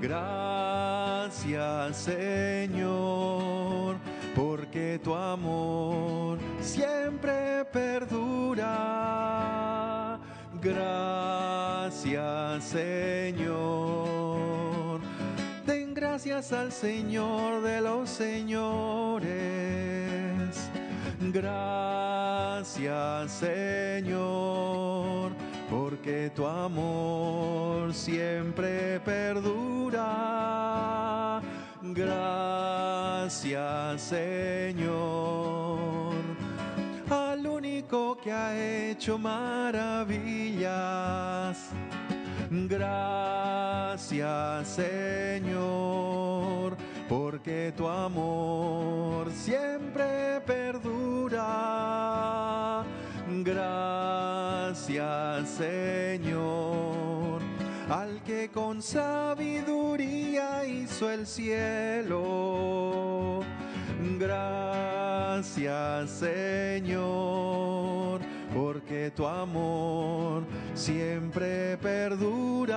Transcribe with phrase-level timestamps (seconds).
[0.00, 3.96] Gracias Señor,
[4.34, 8.68] porque tu amor siempre perdura.
[10.60, 14.00] Gracias Señor.
[15.66, 19.30] Den gracias al Señor de los señores.
[21.32, 24.39] Gracias Señor,
[26.10, 30.02] porque tu amor siempre perdura.
[31.82, 33.32] Gracias
[34.02, 34.90] Señor,
[37.08, 40.10] al único que ha hecho maravillas.
[42.50, 44.08] Gracias
[44.66, 45.56] Señor,
[47.08, 50.59] porque tu amor siempre perdura.
[53.42, 57.40] Gracias Señor,
[57.88, 63.40] al que con sabiduría hizo el cielo.
[64.18, 68.20] Gracias Señor,
[68.54, 72.76] porque tu amor siempre perdura.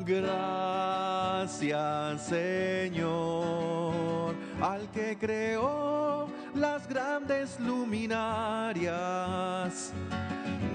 [0.00, 1.76] Gracias
[2.26, 6.11] Señor, al que creó
[6.62, 8.92] las grandes luminarias.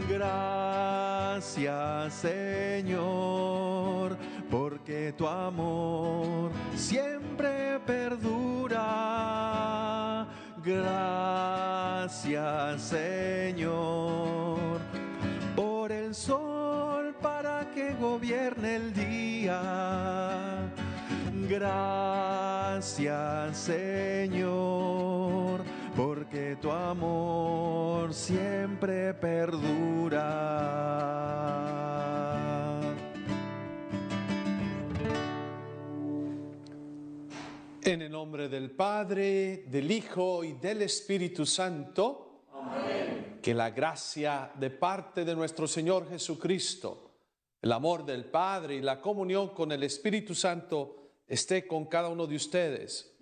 [0.10, 4.18] Gracias Señor,
[4.52, 8.84] porque tu amor siempre perdura.
[10.62, 14.82] Gracias Señor,
[15.56, 19.62] por el sol para que gobierne el día.
[21.50, 24.77] Gracias Señor,
[26.38, 30.22] porque tu amor siempre perdura.
[37.82, 42.44] En el nombre del Padre, del Hijo y del Espíritu Santo,
[43.42, 47.14] que la gracia de parte de nuestro Señor Jesucristo,
[47.62, 52.28] el amor del Padre y la comunión con el Espíritu Santo esté con cada uno
[52.28, 53.18] de ustedes.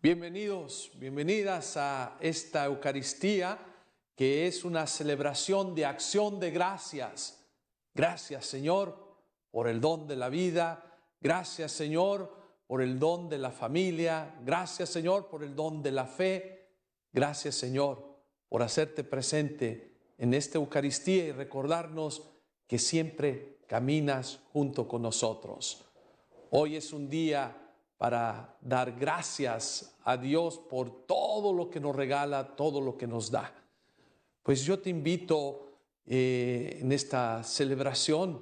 [0.00, 3.58] Bienvenidos, bienvenidas a esta Eucaristía
[4.14, 7.44] que es una celebración de acción de gracias.
[7.94, 8.96] Gracias Señor
[9.50, 10.84] por el don de la vida.
[11.20, 12.32] Gracias Señor
[12.68, 14.36] por el don de la familia.
[14.44, 16.76] Gracias Señor por el don de la fe.
[17.12, 22.22] Gracias Señor por hacerte presente en esta Eucaristía y recordarnos
[22.68, 25.86] que siempre caminas junto con nosotros.
[26.50, 27.67] Hoy es un día
[27.98, 33.30] para dar gracias a Dios por todo lo que nos regala, todo lo que nos
[33.30, 33.52] da.
[34.42, 35.66] Pues yo te invito
[36.06, 38.40] eh, en esta celebración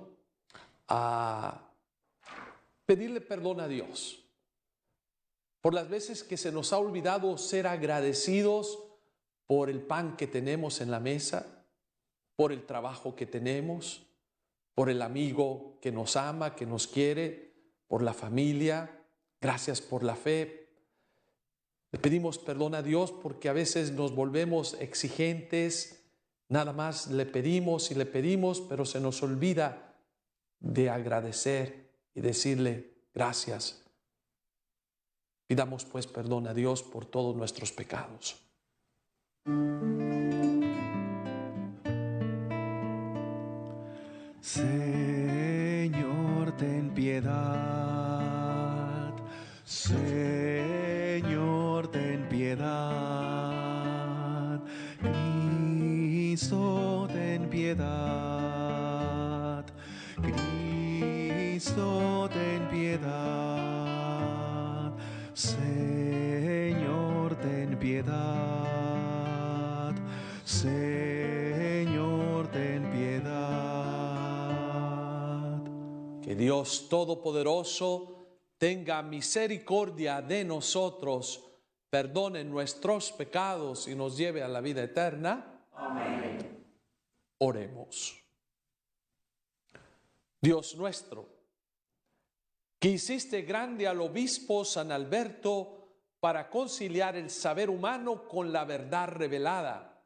[0.88, 1.68] a
[2.84, 4.22] pedirle perdón a Dios
[5.66, 8.78] por las veces que se nos ha olvidado ser agradecidos
[9.48, 11.64] por el pan que tenemos en la mesa,
[12.36, 14.06] por el trabajo que tenemos,
[14.76, 17.52] por el amigo que nos ama, que nos quiere,
[17.88, 18.95] por la familia.
[19.40, 20.68] Gracias por la fe.
[21.92, 26.04] Le pedimos perdón a Dios porque a veces nos volvemos exigentes,
[26.48, 29.94] nada más le pedimos y le pedimos, pero se nos olvida
[30.60, 33.82] de agradecer y decirle gracias.
[35.46, 38.42] Pidamos pues perdón a Dios por todos nuestros pecados.
[44.40, 45.92] Señor,
[46.56, 47.95] ten piedad.
[49.66, 51.26] Señor,
[51.88, 52.70] ten piedad.
[55.00, 59.64] Cristo, ten piedad.
[60.22, 63.12] Cristo, ten piedad.
[65.34, 68.14] Señor, ten piedad.
[70.44, 73.26] Señor, ten piedad.
[76.22, 78.15] Que Dios Todopoderoso
[78.58, 81.44] tenga misericordia de nosotros,
[81.90, 85.64] perdone nuestros pecados y nos lleve a la vida eterna.
[85.72, 86.64] Amén.
[87.38, 88.22] Oremos.
[90.40, 91.28] Dios nuestro,
[92.78, 95.76] que hiciste grande al obispo San Alberto
[96.20, 100.02] para conciliar el saber humano con la verdad revelada.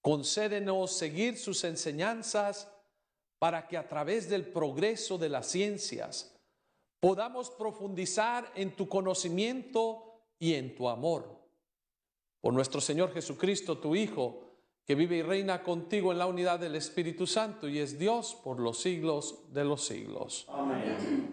[0.00, 2.68] Concédenos seguir sus enseñanzas
[3.38, 6.32] para que a través del progreso de las ciencias
[7.02, 11.36] podamos profundizar en tu conocimiento y en tu amor.
[12.40, 14.44] Por nuestro Señor Jesucristo, tu Hijo,
[14.86, 18.60] que vive y reina contigo en la unidad del Espíritu Santo y es Dios por
[18.60, 20.46] los siglos de los siglos.
[20.48, 21.31] Amén.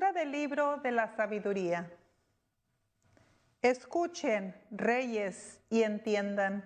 [0.00, 1.88] Del libro de la sabiduría.
[3.62, 6.64] Escuchen, reyes, y entiendan.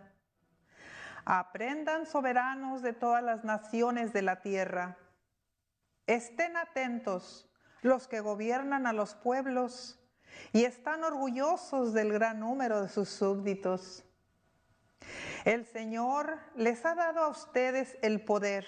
[1.27, 4.97] Aprendan soberanos de todas las naciones de la tierra.
[6.07, 7.47] Estén atentos
[7.83, 10.01] los que gobiernan a los pueblos
[10.53, 14.05] y están orgullosos del gran número de sus súbditos.
[15.45, 18.65] El Señor les ha dado a ustedes el poder,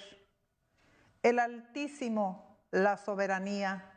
[1.22, 3.92] el Altísimo la soberanía.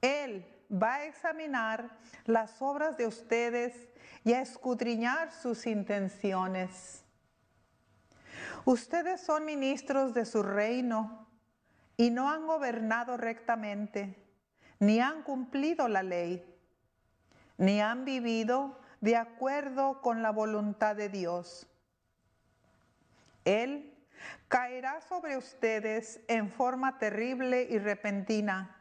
[0.00, 1.90] Él va a examinar
[2.26, 3.88] las obras de ustedes
[4.24, 7.04] y a escudriñar sus intenciones.
[8.64, 11.26] Ustedes son ministros de su reino
[11.96, 14.16] y no han gobernado rectamente,
[14.78, 16.44] ni han cumplido la ley,
[17.58, 21.66] ni han vivido de acuerdo con la voluntad de Dios.
[23.44, 23.94] Él
[24.48, 28.79] caerá sobre ustedes en forma terrible y repentina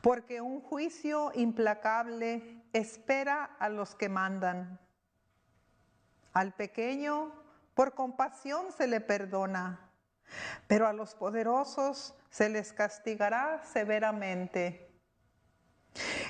[0.00, 4.80] porque un juicio implacable espera a los que mandan.
[6.32, 7.32] Al pequeño,
[7.74, 9.90] por compasión se le perdona,
[10.66, 14.90] pero a los poderosos se les castigará severamente.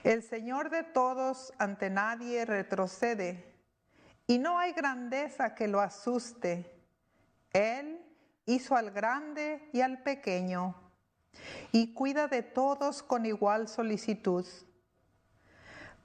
[0.02, 3.54] El Señor de todos ante nadie retrocede,
[4.26, 6.80] y no hay grandeza que lo asuste.
[7.52, 8.04] Él
[8.46, 10.81] hizo al grande y al pequeño
[11.70, 14.46] y cuida de todos con igual solicitud.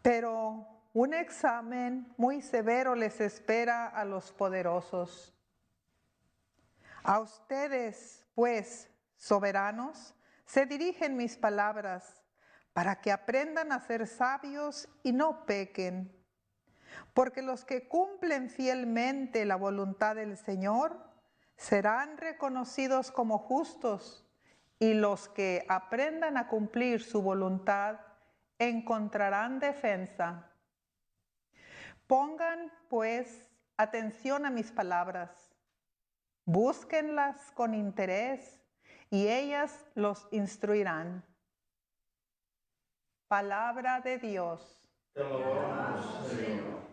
[0.02, 5.34] Pero un examen muy severo les espera a los poderosos.
[7.04, 10.16] A ustedes, pues, soberanos,
[10.46, 12.24] se dirigen mis palabras
[12.74, 16.14] para que aprendan a ser sabios y no pequen.
[17.14, 20.98] Porque los que cumplen fielmente la voluntad del Señor
[21.58, 24.27] serán reconocidos como justos
[24.80, 28.00] y los que aprendan a cumplir su voluntad
[28.60, 30.52] encontrarán defensa.
[32.06, 35.56] Pongan, pues, atención a mis palabras,
[36.46, 38.62] búsquenlas con interés
[39.10, 41.24] y ellas los instruirán.
[43.28, 44.80] Palabra de Dios.
[45.14, 45.48] Te Señor.
[46.30, 46.88] Señor,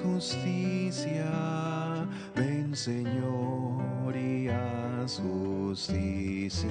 [0.00, 1.30] justicia.
[2.34, 6.68] Ven, Señor, y haz justicia.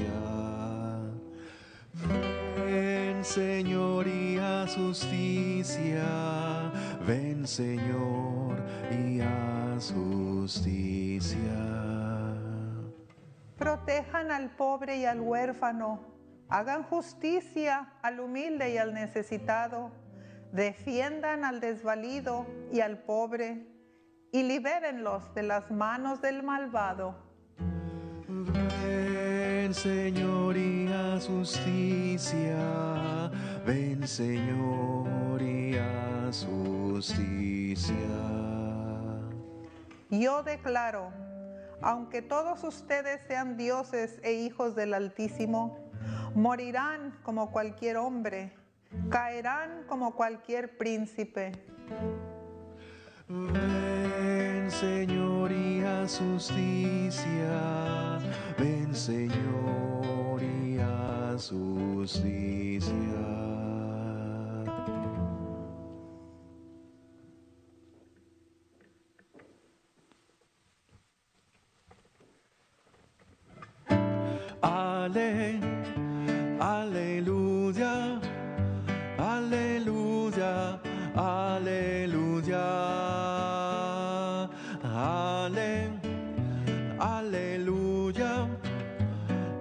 [2.65, 6.71] Ven, Señor, y haz justicia.
[7.07, 8.57] Ven, Señor,
[8.92, 11.39] y haz justicia.
[13.57, 16.01] Protejan al pobre y al huérfano.
[16.49, 20.03] Hagan justicia al humilde y al necesitado
[20.54, 23.68] defiendan al desvalido y al pobre,
[24.31, 27.16] y libérenlos de las manos del malvado.
[28.28, 32.56] Ven, Señor, y haz justicia.
[33.66, 37.95] Ven, Señor, y haz justicia.
[40.12, 41.12] Yo declaro,
[41.81, 45.80] aunque todos ustedes sean dioses e hijos del Altísimo,
[46.36, 48.54] morirán como cualquier hombre
[49.09, 51.52] caerán como cualquier príncipe.
[53.28, 58.19] Ven, Señor, y justicia.
[58.57, 60.42] Ven, Señor,
[61.38, 62.94] justicia.
[74.62, 75.59] Ale,
[76.59, 78.22] aleluya.
[81.15, 82.69] Aleluya.
[84.83, 85.89] Ale,
[86.99, 88.47] aleluya.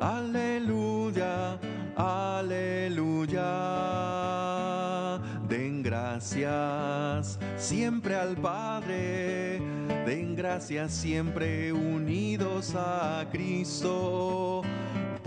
[0.02, 1.56] Aleluya,
[1.94, 3.50] aleluya.
[5.48, 9.60] Den gracias siempre al Padre,
[10.04, 14.62] den gracias siempre unidos a Cristo,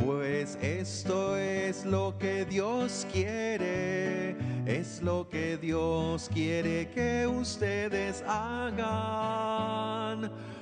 [0.06, 4.36] pues esto es lo que Dios quiere,
[4.66, 8.72] es lo que Dios quiere que ustedes hagan.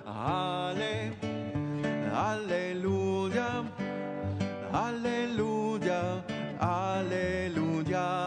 [0.06, 1.12] Ale,
[2.16, 3.64] aleluya,
[4.72, 6.24] aleluya,
[6.60, 8.24] aleluya.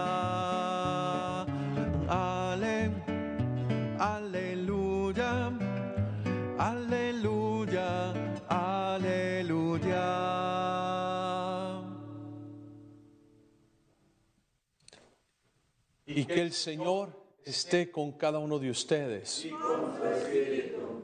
[16.16, 17.12] Y que el Señor
[17.44, 19.46] esté con cada uno de ustedes.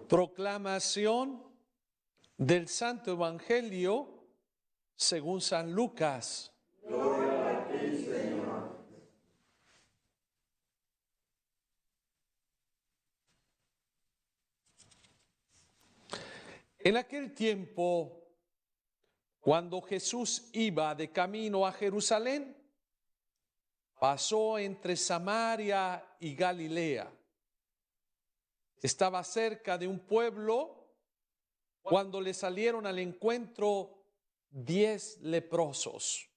[0.09, 1.43] Proclamación
[2.39, 4.25] del Santo Evangelio
[4.97, 6.51] según San Lucas.
[16.79, 18.31] En aquel tiempo,
[19.41, 22.62] cuando Jesús iba de camino a Jerusalén,
[24.03, 27.09] pasó entre Samaria y Galilea.
[28.81, 30.93] Estaba cerca de un pueblo
[31.83, 34.05] cuando le salieron al encuentro
[34.51, 36.29] diez leprosos,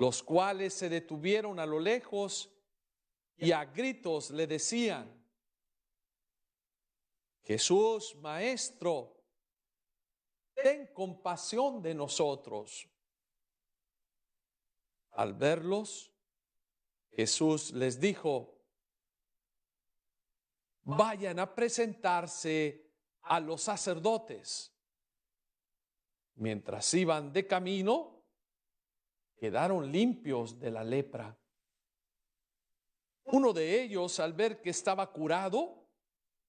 [0.00, 2.52] los cuales se detuvieron a lo lejos
[3.36, 5.08] y a gritos le decían,
[7.44, 9.16] Jesús, Maestro,
[10.56, 12.88] ten compasión de nosotros.
[15.12, 16.12] Al verlos,
[17.16, 18.60] Jesús les dijo,
[20.82, 22.92] vayan a presentarse
[23.22, 24.70] a los sacerdotes.
[26.34, 28.22] Mientras iban de camino,
[29.34, 31.40] quedaron limpios de la lepra.
[33.24, 35.88] Uno de ellos, al ver que estaba curado,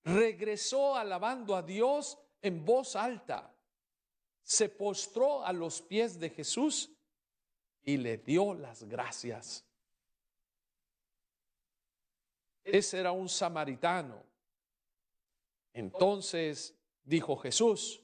[0.03, 3.57] regresó alabando a Dios en voz alta.
[4.43, 6.93] Se postró a los pies de Jesús
[7.83, 9.66] y le dio las gracias.
[12.67, 14.21] Ese era un samaritano.
[15.73, 18.01] Entonces dijo Jesús,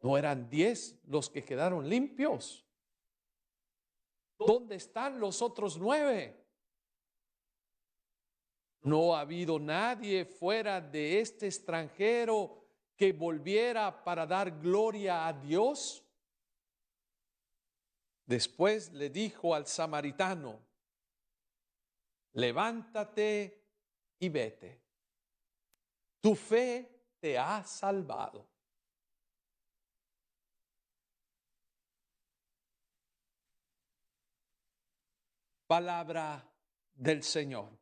[0.00, 2.64] ¿no eran diez los que quedaron limpios?
[4.38, 6.46] ¿Dónde están los otros nueve?
[8.82, 12.64] No ha habido nadie fuera de este extranjero
[12.96, 16.04] que volviera para dar gloria a Dios.
[18.24, 20.67] Después le dijo al samaritano,
[22.38, 23.64] levántate
[24.20, 24.80] y vete.
[26.20, 28.48] Tu fe te ha salvado.
[35.66, 36.48] Palabra
[36.94, 37.76] del Señor.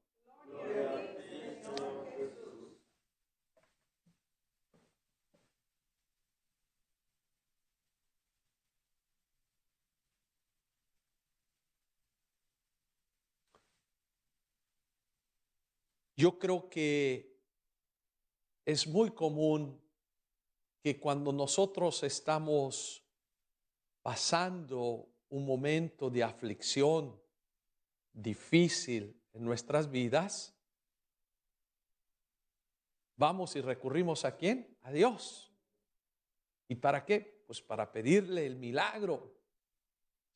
[16.16, 17.36] Yo creo que
[18.64, 19.80] es muy común
[20.82, 23.04] que cuando nosotros estamos
[24.02, 27.20] pasando un momento de aflicción
[28.12, 30.56] difícil en nuestras vidas,
[33.16, 34.78] vamos y recurrimos a quién?
[34.82, 35.52] A Dios.
[36.68, 37.44] ¿Y para qué?
[37.46, 39.36] Pues para pedirle el milagro.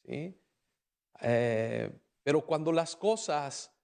[0.04, 0.38] ¿sí?
[1.22, 1.90] Eh,
[2.22, 3.74] pero cuando las cosas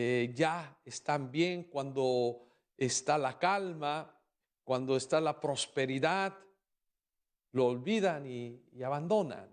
[0.00, 4.16] eh, ya están bien, cuando está la calma,
[4.62, 6.38] cuando está la prosperidad,
[7.50, 9.50] lo olvidan y, abandonan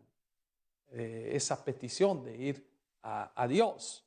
[0.91, 2.69] eh, esa petición de ir
[3.01, 4.05] a, Dios.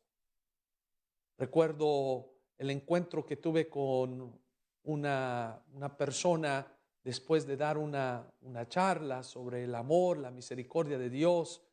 [1.37, 4.40] Recuerdo el encuentro que tuve con
[4.85, 5.61] una,
[5.99, 11.64] persona después de dar una, una, charla sobre el amor, la misericordia de Dios,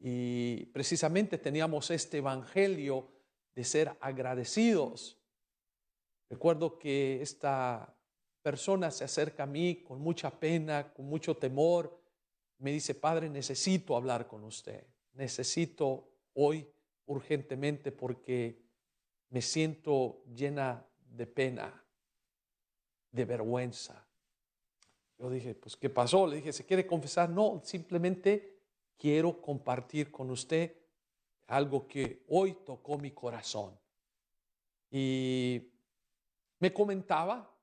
[0.00, 3.21] y precisamente teníamos este Evangelio
[3.54, 5.18] de ser agradecidos.
[6.28, 7.94] Recuerdo que esta
[8.42, 12.00] persona se acerca a mí con mucha pena, con mucho temor.
[12.58, 14.86] Me dice, Padre, necesito hablar con usted.
[15.12, 16.66] Necesito hoy
[17.06, 18.62] urgentemente porque
[19.28, 21.84] me siento llena de pena,
[23.10, 24.06] de vergüenza.
[25.18, 26.26] Yo dije, pues, ¿qué pasó?
[26.26, 27.28] Le dije, ¿se quiere confesar?
[27.30, 28.58] No, simplemente
[28.96, 30.81] quiero compartir con usted
[31.52, 33.78] algo que hoy tocó mi corazón.
[34.90, 35.60] Y
[36.58, 37.54] me comentaba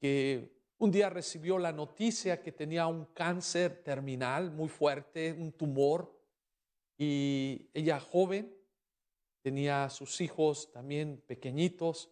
[0.00, 6.12] que un día recibió la noticia que tenía un cáncer terminal muy fuerte, un tumor,
[6.98, 8.52] y ella joven,
[9.42, 12.10] tenía sus hijos también pequeñitos.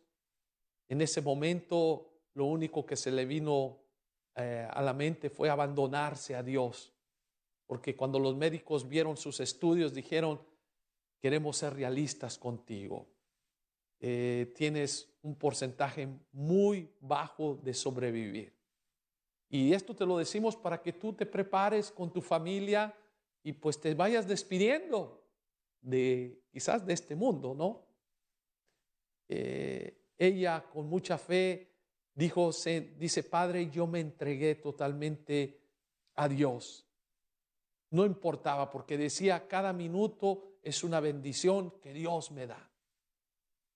[0.89, 3.81] En ese momento lo único que se le vino
[4.37, 6.93] eh, a la mente fue abandonarse a Dios,
[7.67, 10.52] porque cuando los médicos vieron sus estudios dijeron,
[11.23, 13.07] queremos ser realistas contigo.
[14.01, 18.53] Eh, tienes un porcentaje muy bajo de sobrevivir.
[19.49, 22.93] Y esto te lo decimos para que tú te prepares con tu familia
[23.45, 25.25] y pues te vayas despidiendo
[25.81, 27.87] de quizás de este mundo, ¿no?
[29.29, 31.71] Eh, ella con mucha fe
[32.15, 35.61] dijo, se, dice, Padre, yo me entregué totalmente
[36.15, 36.85] a Dios.
[37.91, 42.71] No importaba porque decía, cada minuto es una bendición que Dios me da.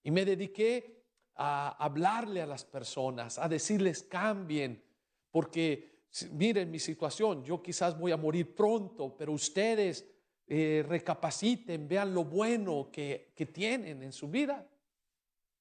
[0.03, 1.03] Y me dediqué
[1.35, 4.83] a hablarle a las personas, a decirles cambien,
[5.29, 10.09] porque miren mi situación, yo quizás voy a morir pronto, pero ustedes
[10.47, 14.67] eh, recapaciten, vean lo bueno que, que tienen en su vida.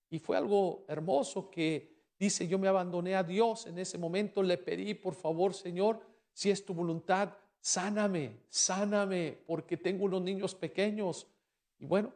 [0.09, 4.59] Y fue algo hermoso que dice, yo me abandoné a Dios en ese momento, le
[4.59, 6.00] pedí, por favor, Señor,
[6.33, 11.26] si es tu voluntad, sáname, sáname, porque tengo unos niños pequeños.
[11.78, 12.12] Y bueno,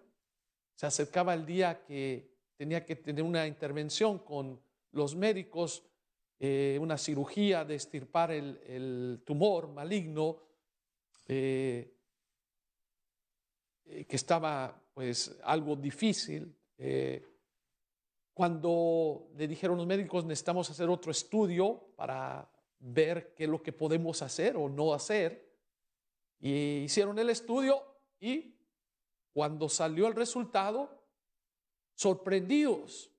[0.74, 4.60] se acercaba el día que tenía que tener una intervención con
[4.92, 5.82] los médicos,
[6.38, 10.38] eh, una cirugía de estirpar el, tumor maligno.
[11.26, 11.94] Eh,
[13.86, 16.54] eh, que estaba pues algo difícil.
[18.32, 22.48] Cuando le dijeron los médicos necesitamos hacer otro estudio para
[22.80, 25.48] ver qué es lo que podemos hacer o no hacer,
[26.40, 27.84] y hicieron el estudio
[28.18, 28.56] y
[29.32, 31.04] cuando salió el resultado,
[31.94, 33.10] sorprendidos,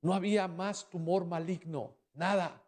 [0.00, 2.62] no había más tumor maligno, nada.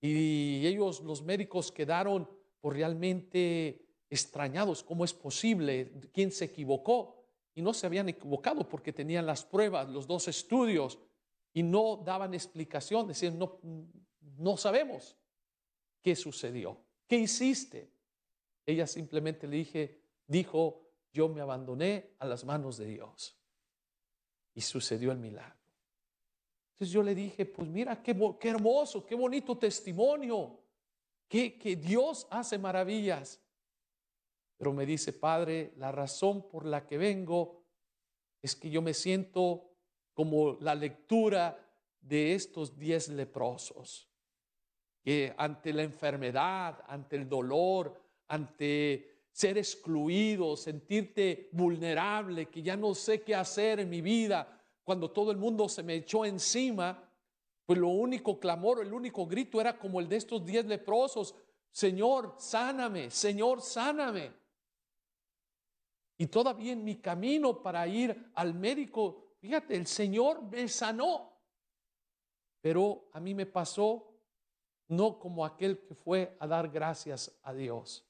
[0.00, 2.28] Y ellos, los médicos, quedaron
[2.60, 5.92] por realmente extrañados, ¿cómo es posible?
[6.12, 7.24] ¿Quién se equivocó?
[7.54, 10.98] Y no se habían equivocado porque tenían las pruebas, los dos estudios,
[11.58, 13.58] y no daban explicación, decían, no,
[14.36, 15.16] no sabemos
[16.00, 17.90] qué sucedió, qué hiciste.
[18.64, 23.36] Ella simplemente le dije, dijo, yo me abandoné a las manos de Dios.
[24.54, 25.58] Y sucedió el milagro.
[26.74, 30.60] Entonces yo le dije, pues mira, qué, qué hermoso, qué bonito testimonio,
[31.26, 33.40] que, que Dios hace maravillas.
[34.58, 37.64] Pero me dice, Padre, la razón por la que vengo
[38.42, 39.67] es que yo me siento
[40.18, 41.56] como la lectura
[42.00, 44.08] de estos diez leprosos,
[45.00, 52.96] que ante la enfermedad, ante el dolor, ante ser excluido, sentirte vulnerable, que ya no
[52.96, 57.00] sé qué hacer en mi vida, cuando todo el mundo se me echó encima,
[57.64, 61.32] pues lo único clamor, el único grito era como el de estos diez leprosos,
[61.70, 64.32] Señor, sáname, Señor, sáname.
[66.18, 71.36] Y todavía en mi camino para ir al médico, fíjate, el Señor me sanó.
[72.60, 74.08] Pero a mí me pasó
[74.88, 78.04] no como aquel que fue a dar gracias a Dios.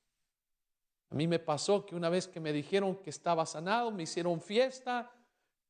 [1.10, 4.40] A mí me pasó que una vez que me dijeron que estaba sanado, me hicieron
[4.40, 5.10] fiesta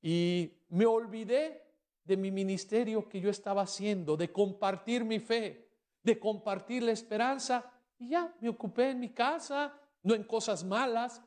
[0.03, 1.65] y me olvidé
[2.05, 5.71] de mi ministerio que yo estaba haciendo, de compartir mi fe,
[6.03, 7.71] de compartir la esperanza.
[7.99, 11.23] Y ya me ocupé en mi casa, no en cosas malas,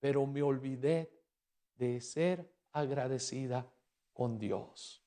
[0.00, 1.12] pero me olvidé
[1.76, 3.66] de ser agradecida
[4.12, 5.02] con Dios.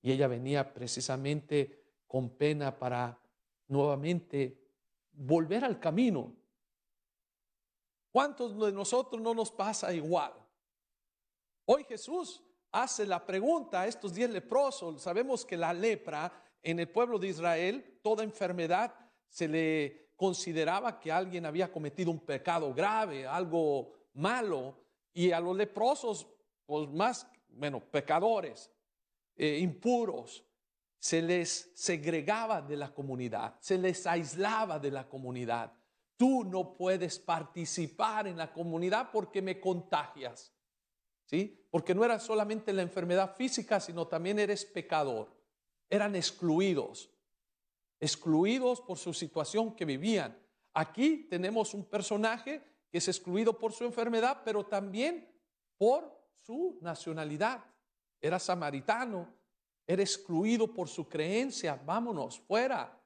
[0.00, 3.20] Y ella venía precisamente con pena para
[3.66, 4.64] nuevamente
[5.10, 6.36] volver al camino.
[8.12, 10.32] ¿Cuántos de nosotros no nos pasa igual?
[11.64, 15.02] Hoy Jesús hace la pregunta a estos diez leprosos.
[15.02, 18.94] Sabemos que la lepra en el pueblo de Israel, toda enfermedad
[19.28, 24.76] se le consideraba que alguien había cometido un pecado grave, algo malo,
[25.12, 26.26] y a los leprosos,
[26.68, 28.70] pues más, bueno, pecadores,
[29.34, 30.44] eh, impuros,
[31.00, 35.72] se les segregaba de la comunidad, se les aislaba de la comunidad.
[36.18, 40.52] Tú no puedes participar en la comunidad porque me contagias.
[41.24, 41.66] ¿Sí?
[41.70, 45.30] Porque no era solamente la enfermedad física, sino también eres pecador.
[45.88, 47.10] Eran excluidos
[48.00, 50.38] excluidos por su situación que vivían.
[50.72, 55.28] Aquí tenemos un personaje que es excluido por su enfermedad, pero también
[55.76, 56.17] por
[56.48, 57.62] su nacionalidad.
[58.22, 59.28] Era samaritano,
[59.86, 62.98] era excluido por su creencia, vámonos, fuera.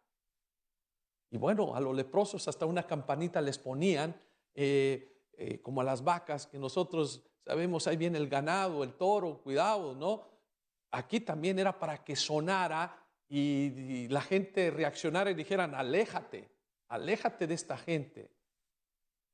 [1.29, 4.15] Y bueno, a los leprosos hasta una campanita les ponían,
[4.55, 9.43] eh, eh, como a las vacas, que nosotros sabemos, ahí viene el ganado, el toro,
[9.43, 10.23] cuidado, ¿no?
[10.93, 12.97] Aquí también era para que sonara
[13.29, 16.49] y, la gente reaccionara y dijeran, aléjate,
[16.87, 18.31] aléjate de esta gente.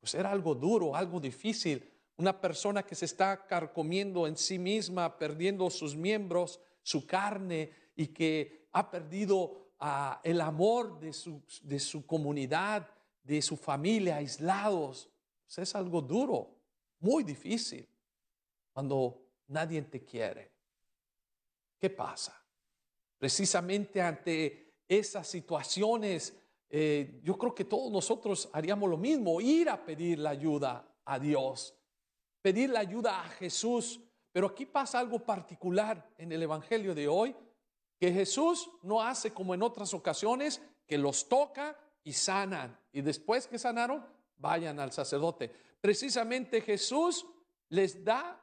[0.01, 5.17] Pues era algo duro, algo difícil, una persona que se está carcomiendo en sí misma,
[5.17, 11.79] perdiendo sus miembros, su carne y que ha perdido ah, el amor de su, de
[11.79, 12.89] su comunidad,
[13.23, 15.09] de su familia, aislados.
[15.45, 16.57] Pues es algo duro,
[16.99, 17.89] muy difícil,
[18.73, 20.51] cuando nadie te quiere.
[21.79, 22.35] ¿Qué pasa?
[23.17, 26.37] Precisamente ante esas situaciones,
[26.69, 31.19] eh, yo creo que todos nosotros haríamos lo mismo, ir a pedir la ayuda a
[31.19, 31.78] Dios,
[32.42, 34.01] pedir la ayuda a Jesús.
[34.33, 37.35] Pero aquí pasa algo particular en el Evangelio de hoy,
[37.98, 42.79] que Jesús no hace como en otras ocasiones, que los toca y sanan.
[42.92, 44.05] Y después que sanaron,
[44.37, 45.51] vayan al sacerdote.
[45.81, 47.27] Precisamente Jesús
[47.68, 48.40] les da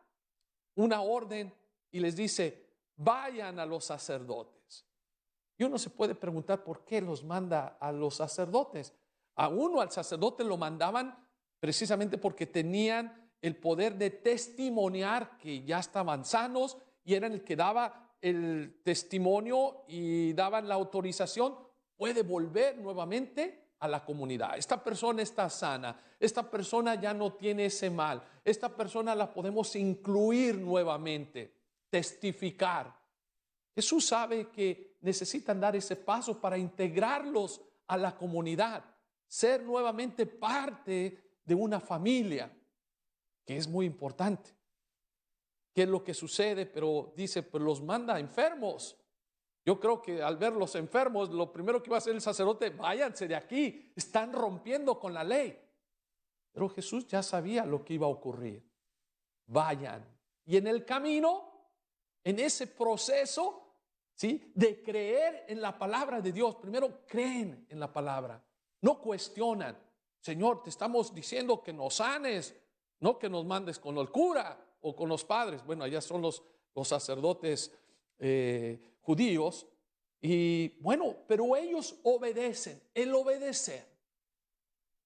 [0.75, 1.53] una orden
[1.91, 2.65] y les dice,
[2.97, 4.85] vayan a los sacerdotes.
[5.57, 8.93] Y uno se puede preguntar por qué los manda a los sacerdotes.
[9.35, 11.17] A uno, al sacerdote, lo mandaban
[11.59, 17.55] precisamente porque tenían el poder de testimoniar que ya estaban sanos y eran el que
[17.55, 21.55] daba el testimonio y daban la autorización,
[21.95, 24.57] puede volver nuevamente a la comunidad.
[24.57, 29.75] Esta persona está sana, esta persona ya no tiene ese mal, esta persona la podemos
[29.75, 31.53] incluir nuevamente,
[31.89, 32.93] testificar.
[33.75, 38.83] Jesús sabe que necesitan dar ese paso para integrarlos a la comunidad,
[39.27, 42.51] ser nuevamente parte de una familia,
[43.45, 44.51] que es muy importante.
[45.73, 46.65] ¿Qué es lo que sucede?
[46.65, 48.97] Pero dice, pues los manda enfermos.
[49.65, 52.69] Yo creo que al ver los enfermos, lo primero que iba a hacer el sacerdote,
[52.69, 55.59] váyanse de aquí, están rompiendo con la ley.
[56.51, 58.63] Pero Jesús ya sabía lo que iba a ocurrir.
[59.47, 60.05] Vayan.
[60.45, 61.69] Y en el camino,
[62.23, 63.65] en ese proceso,
[64.13, 64.51] ¿sí?
[64.55, 66.55] De creer en la palabra de Dios.
[66.55, 68.41] Primero creen en la palabra.
[68.81, 69.77] No cuestionan.
[70.21, 72.55] Señor, te estamos diciendo que nos sanes,
[72.99, 75.65] no que nos mandes con el cura o con los padres.
[75.65, 77.71] Bueno, allá son los, los sacerdotes
[78.19, 79.67] eh, judíos.
[80.21, 83.85] Y bueno, pero ellos obedecen, el obedecer.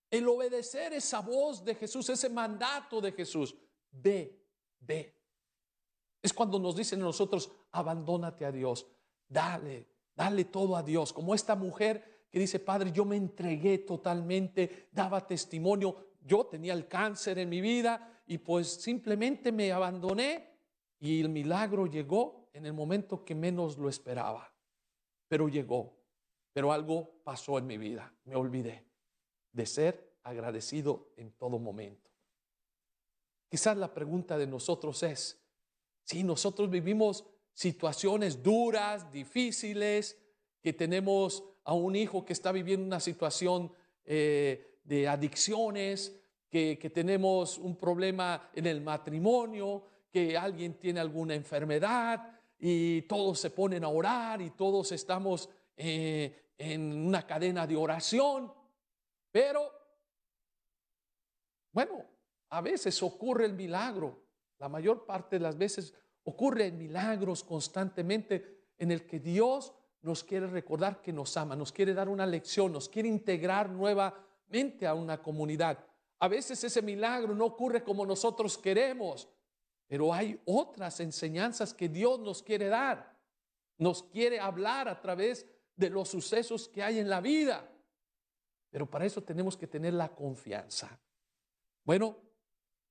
[0.10, 3.56] El obedecer esa voz de Jesús, ese mandato de Jesús.
[3.92, 4.40] Ve,
[4.80, 5.16] ve.
[6.22, 8.88] Es cuando nos dicen nosotros, abandónate a Dios,
[9.28, 11.14] dale, dale todo a Dios.
[11.14, 16.88] Como esta mujer que dice, Padre, yo me entregué totalmente, daba testimonio, yo tenía el
[16.88, 20.48] cáncer en mi vida y pues simplemente me abandoné
[21.00, 24.54] y el milagro llegó en el momento que menos lo esperaba,
[25.28, 25.98] pero llegó.
[26.54, 28.86] Pero algo pasó en mi vida, me olvidé
[29.52, 32.10] de ser agradecido en todo momento.
[33.48, 35.42] Quizás la pregunta de nosotros es,
[36.04, 40.18] si nosotros vivimos situaciones duras, difíciles,
[40.62, 43.72] que tenemos a un hijo que está viviendo una situación
[44.06, 46.19] eh, de adicciones,
[46.50, 53.52] que, tenemos un problema en el matrimonio, que alguien tiene alguna enfermedad, y todos se
[53.52, 58.52] ponen a orar y todos estamos eh, en una cadena de oración.
[59.32, 59.72] Pero,
[61.72, 62.04] bueno,
[62.50, 64.26] a veces ocurre el milagro.
[64.58, 70.48] La mayor parte de las veces ocurren milagros constantemente en el que Dios nos quiere
[70.48, 75.22] recordar que nos ama, nos quiere dar una lección, nos quiere integrar nuevamente a una
[75.22, 75.78] comunidad.
[76.20, 79.30] A veces ese milagro no ocurre como nosotros queremos,
[79.88, 83.18] pero hay otras enseñanzas que Dios nos quiere dar.
[83.78, 87.68] Nos quiere hablar a través de los sucesos que hay en la vida.
[88.70, 91.00] Pero para eso tenemos que tener la confianza.
[91.84, 92.18] Bueno,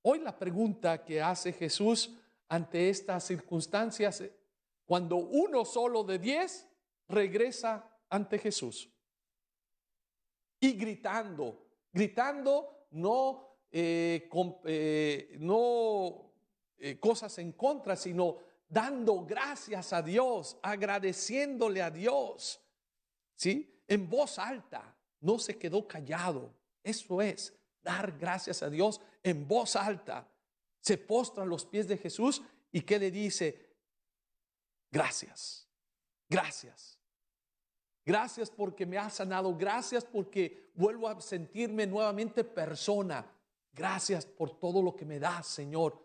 [0.01, 2.15] hoy la pregunta que hace Jesús
[2.49, 4.23] ante estas circunstancias,
[4.85, 6.67] cuando uno solo de diez
[7.07, 8.91] regresa ante Jesús.
[10.59, 14.29] Y gritando, gritando no, eh,
[14.65, 16.33] eh, no
[16.77, 22.61] eh, cosas en contra, sino dando gracias a Dios, agradeciéndole a Dios,
[23.35, 23.83] ¿sí?
[23.87, 26.53] En voz alta, no se quedó callado.
[26.83, 30.27] Eso es, dar gracias a Dios en voz alta.
[30.79, 33.75] Se postra a los pies de Jesús y que le dice,
[34.91, 35.67] gracias,
[36.29, 36.98] gracias.
[38.09, 39.55] Gracias porque me has sanado.
[39.55, 43.23] Gracias porque vuelvo a sentirme nuevamente persona.
[43.71, 46.03] Gracias por todo lo que me das, Señor.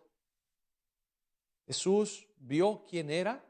[1.66, 3.42] Jesús vio quién era.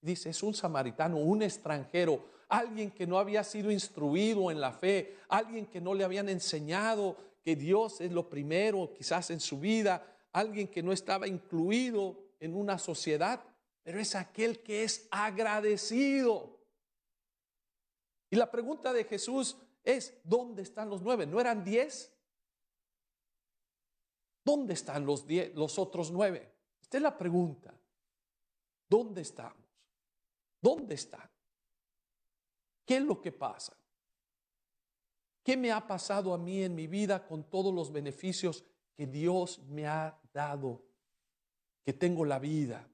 [0.00, 5.16] Dice, es un samaritano, un extranjero, alguien que no había sido instruido en la fe,
[5.28, 10.04] alguien que no le habían enseñado que Dios es lo primero quizás en su vida,
[10.32, 13.40] alguien que no estaba incluido en una sociedad,
[13.84, 16.59] pero es aquel que es agradecido.
[18.30, 21.26] Y la pregunta de Jesús es, ¿dónde están los nueve?
[21.26, 22.12] ¿No eran diez?
[24.44, 26.52] ¿Dónde están los, diez, los otros nueve?
[26.80, 27.74] Esta es la pregunta.
[28.88, 29.66] ¿Dónde estamos?
[30.60, 31.28] ¿Dónde están?
[32.84, 33.76] ¿Qué es lo que pasa?
[35.42, 38.64] ¿Qué me ha pasado a mí en mi vida con todos los beneficios
[38.96, 40.84] que Dios me ha dado?
[41.84, 42.88] Que tengo la vida,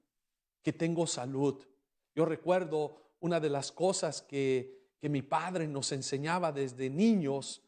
[0.63, 1.63] que tengo salud.
[2.15, 7.61] Yo recuerdo una de las cosas que, que mi padre nos enseñaba desde niños,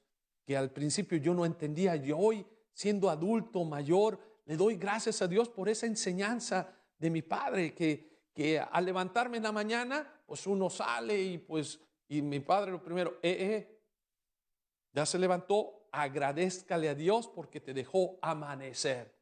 [0.46, 5.28] que al principio yo no entendía, y hoy siendo adulto mayor, le doy gracias a
[5.28, 10.48] Dios por esa enseñanza de mi padre, que, que al levantarme en la mañana, pues
[10.48, 13.82] uno sale y pues, y mi padre lo primero, eh, eh,
[14.94, 19.14] ya se levantó, agradezcale a Dios porque te dejó amanecer.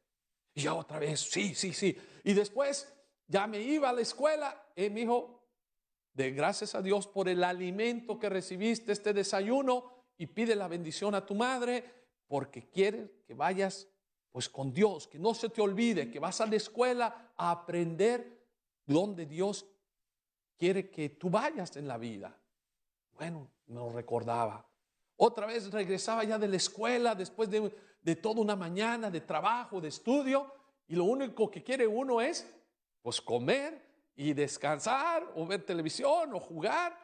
[0.54, 1.96] Y ya otra vez, sí, sí, sí.
[2.24, 2.92] Y después
[3.26, 5.37] ya me iba a la escuela, eh, mi hijo,
[6.12, 11.14] de gracias a Dios por el alimento que recibiste, este desayuno, y pide la bendición
[11.14, 11.84] a tu madre,
[12.26, 13.88] porque quiere que vayas
[14.32, 18.46] pues con Dios, que no se te olvide, que vas a la escuela a aprender
[18.84, 19.66] donde Dios
[20.56, 22.38] quiere que tú vayas en la vida.
[23.12, 24.68] Bueno, me lo recordaba.
[25.16, 29.80] Otra vez regresaba ya de la escuela después de, de toda una mañana de trabajo,
[29.80, 30.52] de estudio,
[30.86, 32.46] y lo único que quiere uno es,
[33.02, 33.87] pues, comer
[34.18, 36.98] y descansar o ver televisión o jugar.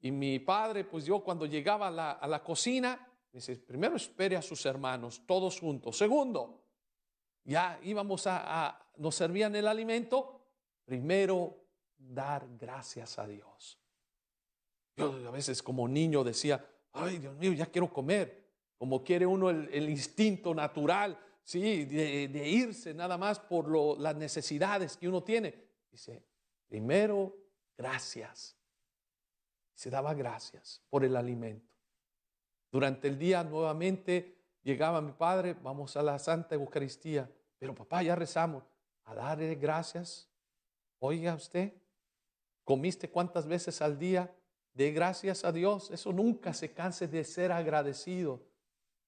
[0.00, 4.34] Y mi padre, pues yo cuando llegaba a la, a la cocina, dice, primero espere
[4.34, 5.98] a sus hermanos, todos juntos.
[5.98, 6.64] Segundo,
[7.44, 10.40] ya íbamos a, nos servían el alimento,
[10.86, 11.66] primero
[11.98, 13.78] dar gracias a Dios.
[14.96, 18.48] Yo a veces como niño decía, ay Dios mío, ya quiero comer,
[18.78, 23.98] como quiere uno el, el instinto natural, sí, de, de, irse nada más por lo,
[23.98, 25.54] las necesidades que uno tiene.
[25.90, 26.33] Dice,
[26.74, 27.36] primero,
[27.78, 28.56] gracias.
[29.74, 31.72] Se daba gracias por el alimento.
[32.72, 38.16] Durante el día nuevamente llegaba mi padre, vamos a la Santa Eucaristía, pero papá, ya
[38.16, 38.64] rezamos,
[39.04, 40.28] a darle gracias.
[40.98, 41.72] Oiga usted,
[42.64, 44.34] ¿comiste cuántas veces al día?
[44.72, 45.92] de gracias a Dios.
[45.92, 48.42] Eso nunca se canse de ser agradecido.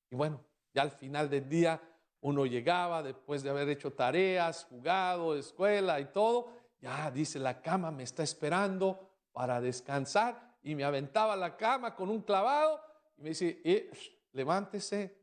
[0.09, 0.41] Y bueno,
[0.73, 1.83] ya al final del día
[2.21, 6.56] uno llegaba después de haber hecho tareas, jugado, escuela y todo.
[6.81, 10.57] Ya dice, la cama me está esperando para descansar.
[10.63, 12.81] Y me aventaba la cama con un clavado
[13.17, 13.91] y me dice, eh,
[14.33, 15.17] levántese.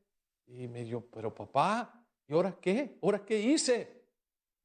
[0.47, 2.97] Y me dijo, pero papá, ¿y ahora qué?
[3.01, 4.03] ¿Ahora qué hice?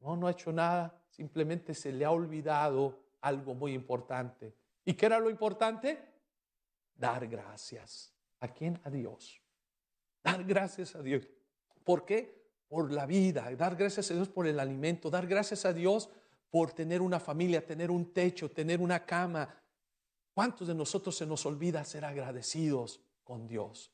[0.00, 1.02] No, no ha hecho nada.
[1.10, 4.54] Simplemente se le ha olvidado algo muy importante
[4.88, 5.98] ¿Y qué era lo importante?
[6.94, 8.10] Dar gracias.
[8.40, 8.80] ¿A quién?
[8.84, 9.38] A Dios.
[10.24, 11.28] Dar gracias a Dios.
[11.84, 12.48] ¿Por qué?
[12.68, 13.54] Por la vida.
[13.54, 15.10] Dar gracias a Dios por el alimento.
[15.10, 16.08] Dar gracias a Dios
[16.50, 19.62] por tener una familia, tener un techo, tener una cama.
[20.32, 23.92] ¿Cuántos de nosotros se nos olvida ser agradecidos con Dios?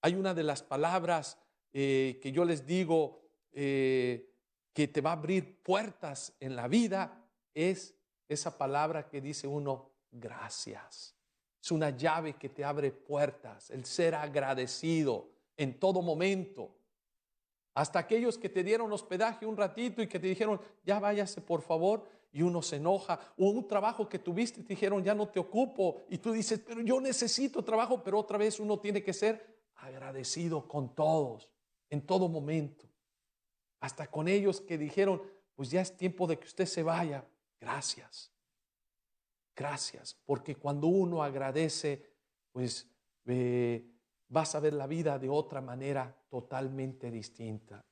[0.00, 1.38] Hay una de las palabras
[1.72, 4.30] eh, que yo les digo eh,
[4.72, 7.94] que te va a abrir puertas en la vida, es
[8.28, 11.14] esa palabra que dice uno, gracias.
[11.62, 16.76] Es una llave que te abre puertas, el ser agradecido en todo momento.
[17.74, 21.60] Hasta aquellos que te dieron hospedaje un ratito y que te dijeron, ya váyase por
[21.60, 23.18] favor, y uno se enoja.
[23.36, 26.60] O un trabajo que tuviste y te dijeron, ya no te ocupo, y tú dices,
[26.64, 31.50] pero yo necesito trabajo, pero otra vez uno tiene que ser agradecido con todos,
[31.90, 32.86] en todo momento.
[33.80, 35.22] Hasta con ellos que dijeron,
[35.54, 37.24] pues ya es tiempo de que usted se vaya.
[37.60, 38.32] Gracias.
[39.56, 42.04] Gracias, porque cuando uno agradece,
[42.50, 42.88] pues
[43.26, 43.88] eh,
[44.28, 47.84] vas a ver la vida de otra manera totalmente distinta.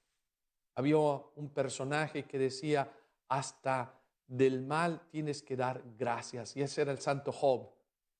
[0.74, 2.92] Había un personaje que decía,
[3.28, 3.94] hasta
[4.26, 6.56] del mal tienes que dar gracias.
[6.56, 7.70] Y ese era el santo Job,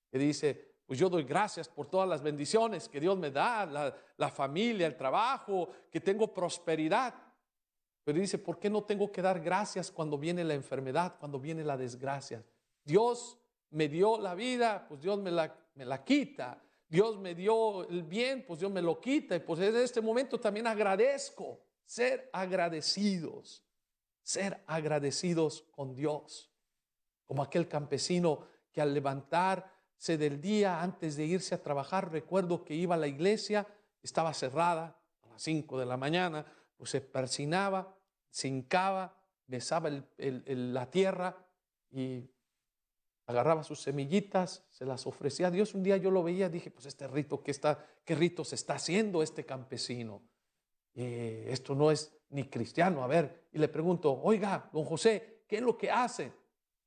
[0.08, 3.96] que dice, pues yo doy gracias por todas las bendiciones que Dios me da, la,
[4.16, 7.12] la familia, el trabajo, que tengo prosperidad.
[8.04, 11.64] Pero dice, ¿por qué no tengo que dar gracias cuando viene la enfermedad, cuando viene
[11.64, 12.44] la desgracia?
[12.84, 13.36] Dios
[13.70, 16.62] me dio la vida, pues Dios me la, me la quita.
[16.92, 19.34] Dios me dio el bien, pues Dios me lo quita.
[19.34, 23.64] Y pues en este momento también agradezco ser agradecidos,
[24.22, 26.52] ser agradecidos con Dios.
[27.24, 32.74] Como aquel campesino que al levantarse del día antes de irse a trabajar, recuerdo que
[32.74, 33.66] iba a la iglesia,
[34.02, 36.44] estaba cerrada a las 5 de la mañana,
[36.76, 37.96] pues se persinaba,
[38.28, 41.42] se hincaba, besaba la tierra
[41.90, 42.28] y
[43.26, 45.74] agarraba sus semillitas, se las ofrecía a Dios.
[45.74, 48.74] Un día yo lo veía, dije, pues este rito, ¿qué, está, qué rito se está
[48.74, 50.22] haciendo este campesino?
[50.94, 53.02] Eh, esto no es ni cristiano.
[53.02, 56.32] A ver, y le pregunto, oiga, don José, ¿qué es lo que hace?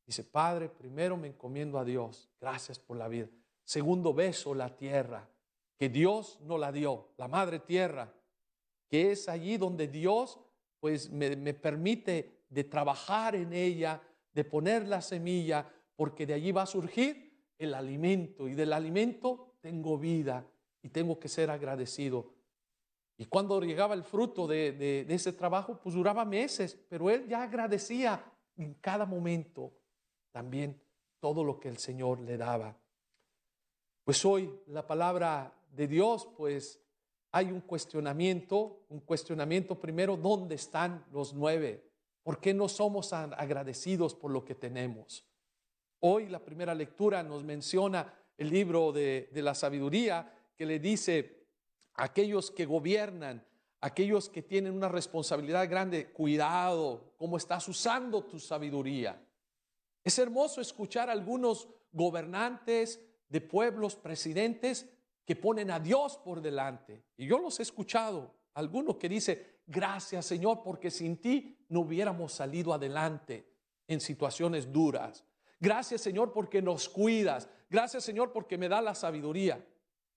[0.05, 3.27] Dice, Padre, primero me encomiendo a Dios, gracias por la vida.
[3.63, 5.27] Segundo, beso la tierra,
[5.77, 8.13] que Dios no la dio, la madre tierra.
[8.87, 10.39] que es allí donde Dios
[10.79, 13.99] pues me, me permite de trabajar en ella,
[14.31, 17.25] de poner la semilla, porque de allí va a surgir
[17.57, 20.45] el alimento y del alimento tengo vida
[20.81, 22.33] y tengo que ser agradecido.
[23.17, 28.23] Y cuando llegaba el fruto de, ese trabajo, pues duraba meses, pero él ya agradecía
[28.57, 29.73] en cada momento
[30.31, 30.81] también
[31.19, 32.77] todo lo que el Señor le daba.
[34.03, 36.81] Pues hoy la palabra de Dios, pues
[37.31, 41.89] hay un cuestionamiento, un cuestionamiento primero, ¿dónde están los nueve?
[42.21, 45.25] ¿Por qué no somos agradecidos por lo que tenemos?
[46.01, 51.47] Hoy la primera lectura nos menciona el libro de, la sabiduría que le dice,
[51.95, 53.45] aquellos que gobiernan,
[53.81, 59.21] aquellos que tienen una responsabilidad grande, cuidado, cómo estás usando tu sabiduría.
[60.03, 64.87] Es hermoso escuchar a algunos gobernantes de pueblos, presidentes,
[65.25, 67.03] que ponen a Dios por delante.
[67.17, 72.33] Y yo los he escuchado, algunos que dice, gracias Señor, porque sin ti no hubiéramos
[72.33, 73.51] salido adelante
[73.87, 75.25] en situaciones duras.
[75.59, 77.49] Gracias Señor porque nos cuidas.
[77.69, 79.65] Gracias Señor porque me da la sabiduría.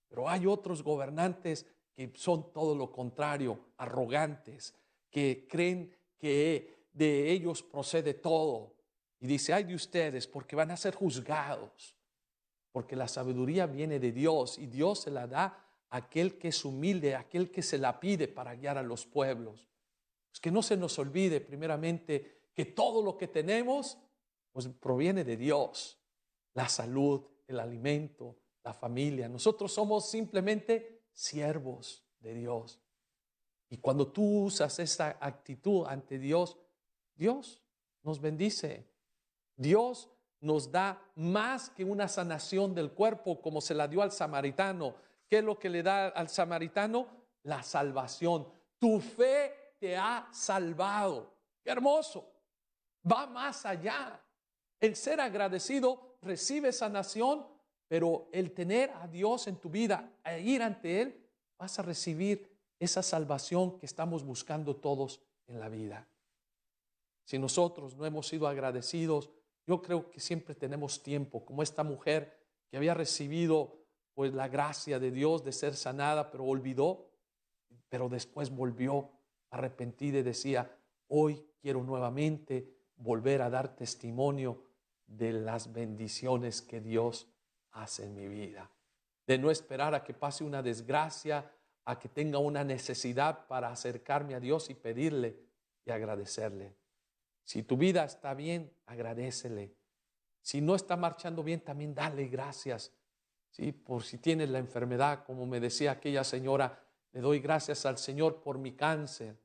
[0.08, 4.74] Pero hay otros gobernantes que son todo lo contrario, arrogantes,
[5.10, 8.74] que creen que de ellos procede todo.
[9.20, 11.96] Y dice, ay de ustedes, porque van a ser juzgados,
[12.72, 15.44] porque la sabiduría viene de Dios y Dios se la da
[15.90, 19.06] a aquel que es humilde, a aquel que se la pide para guiar a los
[19.06, 19.68] pueblos.
[20.30, 23.98] Pues que no se nos olvide primeramente que todo lo que tenemos
[24.58, 26.00] pues proviene de Dios.
[26.54, 29.28] La salud, el alimento, la familia.
[29.28, 32.80] Nosotros somos simplemente siervos de Dios.
[33.68, 36.58] Y cuando tú usas esa actitud ante Dios,
[37.14, 37.62] Dios
[38.02, 38.90] nos bendice.
[39.54, 44.96] Dios nos da más que una sanación del cuerpo como se la dio al samaritano.
[45.28, 47.06] ¿Qué es lo que le da al samaritano?
[47.44, 48.48] La salvación.
[48.76, 51.32] Tu fe te ha salvado.
[51.62, 52.28] Qué hermoso.
[53.08, 54.20] Va más allá.
[54.80, 57.44] El ser agradecido recibe sanación
[57.88, 61.26] pero el tener a Dios en tu vida, e ir ante Él,
[61.58, 66.06] vas a recibir esa salvación que estamos buscando todos en la vida.
[67.24, 69.30] Si nosotros no hemos sido agradecidos,
[69.66, 72.38] yo creo que siempre tenemos tiempo, como esta mujer
[72.70, 73.78] que había recibido
[74.14, 77.10] pues la gracia de Dios de ser sanada, pero olvidó,
[77.88, 79.10] pero después volvió
[79.50, 80.76] arrepentida y decía,
[81.08, 84.62] hoy quiero nuevamente volver a dar testimonio
[85.08, 87.26] de las bendiciones que Dios
[87.72, 88.70] hace en mi vida.
[89.26, 91.50] De no esperar a que pase una desgracia,
[91.84, 95.36] a que tenga una necesidad para acercarme a Dios y pedirle
[95.84, 96.76] y agradecerle.
[97.44, 99.74] Si tu vida está bien, agradecele.
[100.42, 102.92] Si no está marchando bien, también dale gracias.
[103.50, 103.72] ¿sí?
[103.72, 108.42] Por si tienes la enfermedad, como me decía aquella señora, le doy gracias al Señor
[108.42, 109.36] por mi cáncer.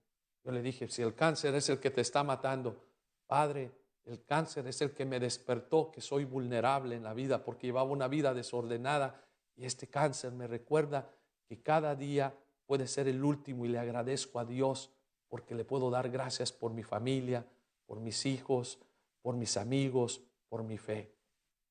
[0.44, 2.84] Yo le dije, si el cáncer es el que te está matando,
[3.26, 3.72] Padre,
[4.06, 7.90] el cáncer es el que me despertó que soy vulnerable en la vida porque llevaba
[7.90, 9.24] una vida desordenada
[9.56, 11.10] y este cáncer me recuerda
[11.48, 12.36] que cada día
[12.66, 14.92] puede ser el último y le agradezco a Dios
[15.28, 17.46] porque le puedo dar gracias por mi familia,
[17.86, 18.80] por mis hijos,
[19.22, 21.16] por mis amigos, por mi fe.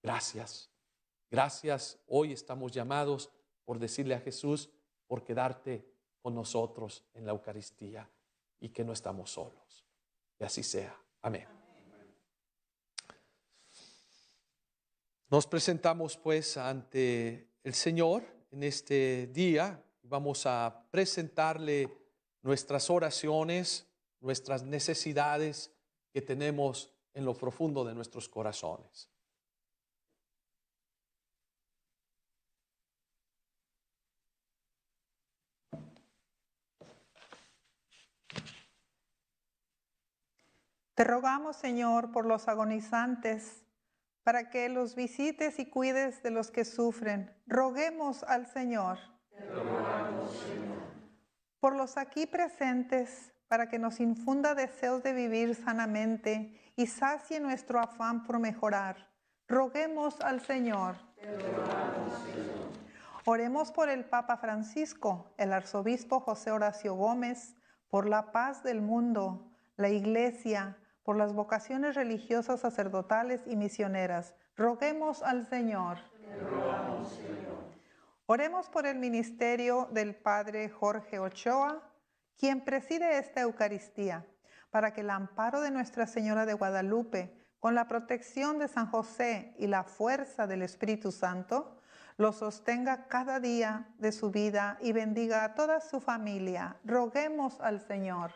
[0.02, 0.70] Gracias.
[1.30, 1.98] Gracias.
[2.08, 3.30] Hoy estamos llamados
[3.64, 4.70] por decirle a Jesús,
[5.06, 5.86] por quedarte
[6.20, 8.08] con nosotros en la Eucaristía
[8.58, 9.86] y que no estamos solos.
[10.36, 10.96] Que así sea.
[11.20, 11.61] Amén.
[15.32, 19.82] Nos presentamos pues ante el Señor en este día.
[20.02, 21.88] Vamos a presentarle
[22.42, 23.88] nuestras oraciones,
[24.20, 25.72] nuestras necesidades
[26.12, 29.08] que tenemos en lo profundo de nuestros corazones.
[40.94, 43.61] Te rogamos, Señor, por los agonizantes
[44.24, 47.34] para que los visites y cuides de los que sufren.
[47.46, 48.98] Roguemos al Señor.
[51.60, 57.80] Por los aquí presentes, para que nos infunda deseos de vivir sanamente y sacie nuestro
[57.80, 59.10] afán por mejorar.
[59.46, 60.96] Roguemos al Señor.
[63.24, 67.54] Oremos por el Papa Francisco, el arzobispo José Horacio Gómez,
[67.88, 74.34] por la paz del mundo, la Iglesia, por las vocaciones religiosas, sacerdotales y misioneras.
[74.56, 75.98] Roguemos al Señor.
[78.26, 81.82] Oremos por el ministerio del Padre Jorge Ochoa,
[82.38, 84.26] quien preside esta Eucaristía,
[84.70, 89.54] para que el amparo de Nuestra Señora de Guadalupe, con la protección de San José
[89.58, 91.78] y la fuerza del Espíritu Santo,
[92.16, 96.76] lo sostenga cada día de su vida y bendiga a toda su familia.
[96.84, 98.32] Roguemos al Señor.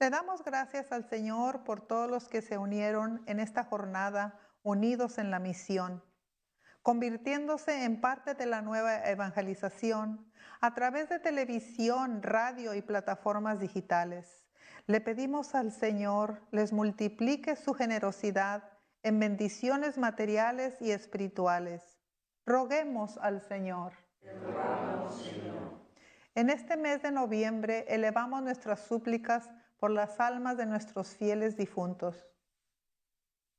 [0.00, 5.18] Le damos gracias al Señor por todos los que se unieron en esta jornada, unidos
[5.18, 6.04] en la misión,
[6.82, 14.44] convirtiéndose en parte de la nueva evangelización a través de televisión, radio y plataformas digitales.
[14.86, 18.62] Le pedimos al Señor les multiplique su generosidad
[19.02, 21.98] en bendiciones materiales y espirituales.
[22.46, 23.94] Roguemos al Señor.
[26.36, 32.26] En este mes de noviembre elevamos nuestras súplicas por las almas de nuestros fieles difuntos.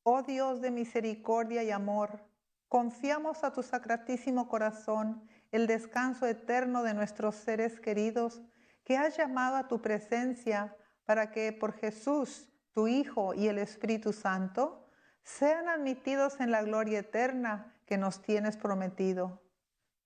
[0.03, 2.26] Oh Dios de misericordia y amor,
[2.67, 8.41] confiamos a tu sacratísimo corazón el descanso eterno de nuestros seres queridos
[8.84, 14.13] que has llamado a tu presencia para que por Jesús, tu Hijo y el Espíritu
[14.13, 14.86] Santo,
[15.24, 19.41] sean admitidos en la gloria eterna que nos tienes prometido.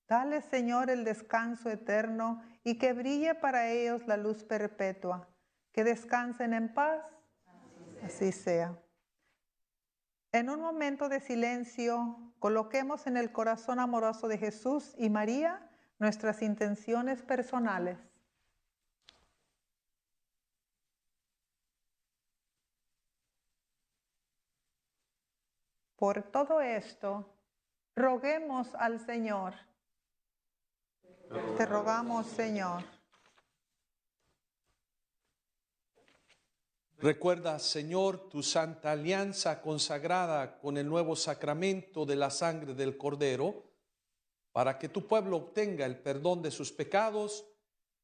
[0.07, 5.27] Dale, Señor, el descanso eterno y que brille para ellos la luz perpetua.
[5.73, 7.03] Que descansen en paz.
[8.03, 8.79] Así sea.
[10.31, 15.69] En un momento de silencio, coloquemos en el corazón amoroso de Jesús y María
[15.99, 17.97] nuestras intenciones personales.
[25.95, 27.33] Por todo esto,
[27.95, 29.53] roguemos al Señor.
[31.57, 32.92] Te rogamos, Señor.
[37.03, 43.61] Recuerda, Señor, tu santa alianza consagrada con el nuevo sacramento de la sangre del Cordero,
[44.53, 47.43] para que tu pueblo obtenga el perdón de sus pecados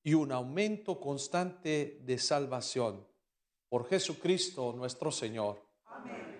[0.03, 3.07] y un aumento constante de salvación.
[3.69, 5.63] Por Jesucristo nuestro Señor.
[5.85, 6.38] Cristo,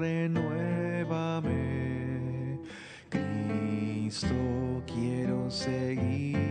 [0.00, 1.50] renuévame.
[3.10, 6.49] Cristo, quiero seguirte.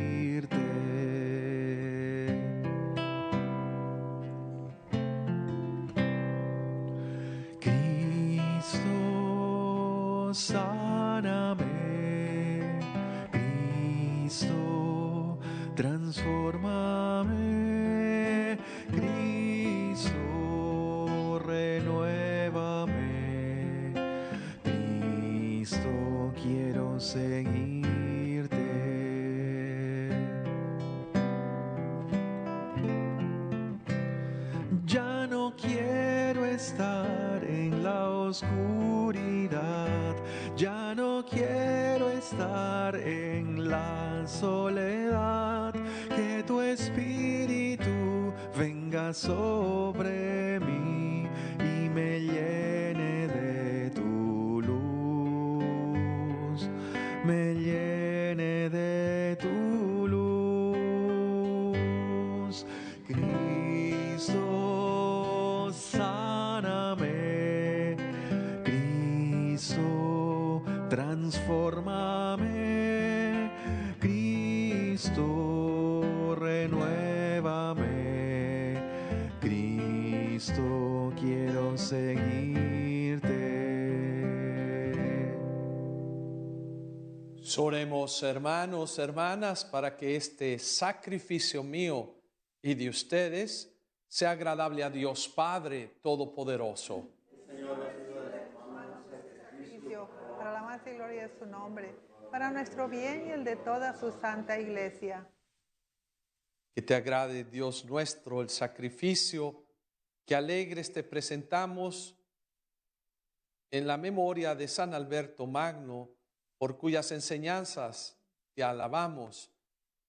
[88.24, 92.16] Hermanos, hermanas, para que este sacrificio mío
[92.60, 93.72] y de ustedes
[94.08, 97.08] sea agradable a Dios Padre Todopoderoso.
[99.52, 101.96] sacrificio para la más gloria de su nombre,
[102.32, 105.30] para nuestro bien y el de toda su santa iglesia.
[106.74, 109.64] Que te agrade, Dios nuestro, el sacrificio
[110.26, 112.18] que alegres te presentamos
[113.70, 116.10] en la memoria de San Alberto Magno,
[116.60, 118.20] por cuyas enseñanzas
[118.54, 119.50] te alabamos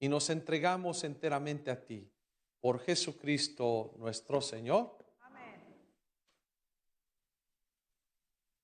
[0.01, 2.13] y nos entregamos enteramente a ti.
[2.61, 4.99] Por Jesucristo nuestro Señor.
[5.21, 5.63] Amén.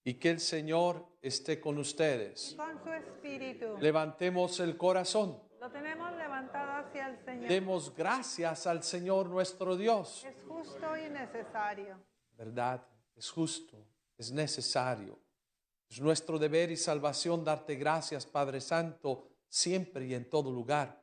[0.05, 2.55] Y que el Señor esté con ustedes.
[2.57, 3.79] Con su espíritu.
[3.79, 5.41] Levantemos el corazón.
[5.61, 7.49] Lo tenemos levantado hacia el Señor.
[7.49, 10.25] Demos gracias al Señor nuestro Dios.
[10.25, 11.99] Es justo y necesario.
[12.33, 12.85] ¿Verdad?
[13.15, 13.87] Es justo,
[14.19, 15.26] es necesario.
[15.89, 21.03] Es nuestro deber y salvación darte gracias, Padre Santo, siempre y en todo lugar.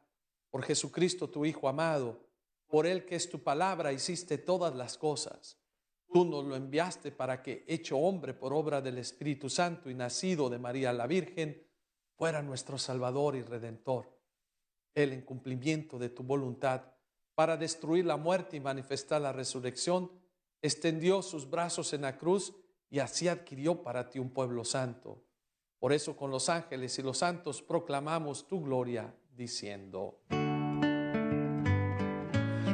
[0.50, 2.28] Por Jesucristo, tu Hijo amado,
[2.68, 5.58] por Él que es tu palabra, hiciste todas las cosas.
[6.12, 10.50] Tú nos lo enviaste para que, hecho hombre por obra del Espíritu Santo y nacido
[10.50, 11.66] de María la Virgen,
[12.16, 14.12] fuera nuestro Salvador y Redentor.
[14.94, 16.94] Él, en cumplimiento de tu voluntad,
[17.36, 20.12] para destruir la muerte y manifestar la resurrección,
[20.62, 22.54] extendió sus brazos en la cruz
[22.94, 25.20] y así adquirió para ti un pueblo santo.
[25.80, 30.20] Por eso con los ángeles y los santos proclamamos tu gloria, diciendo,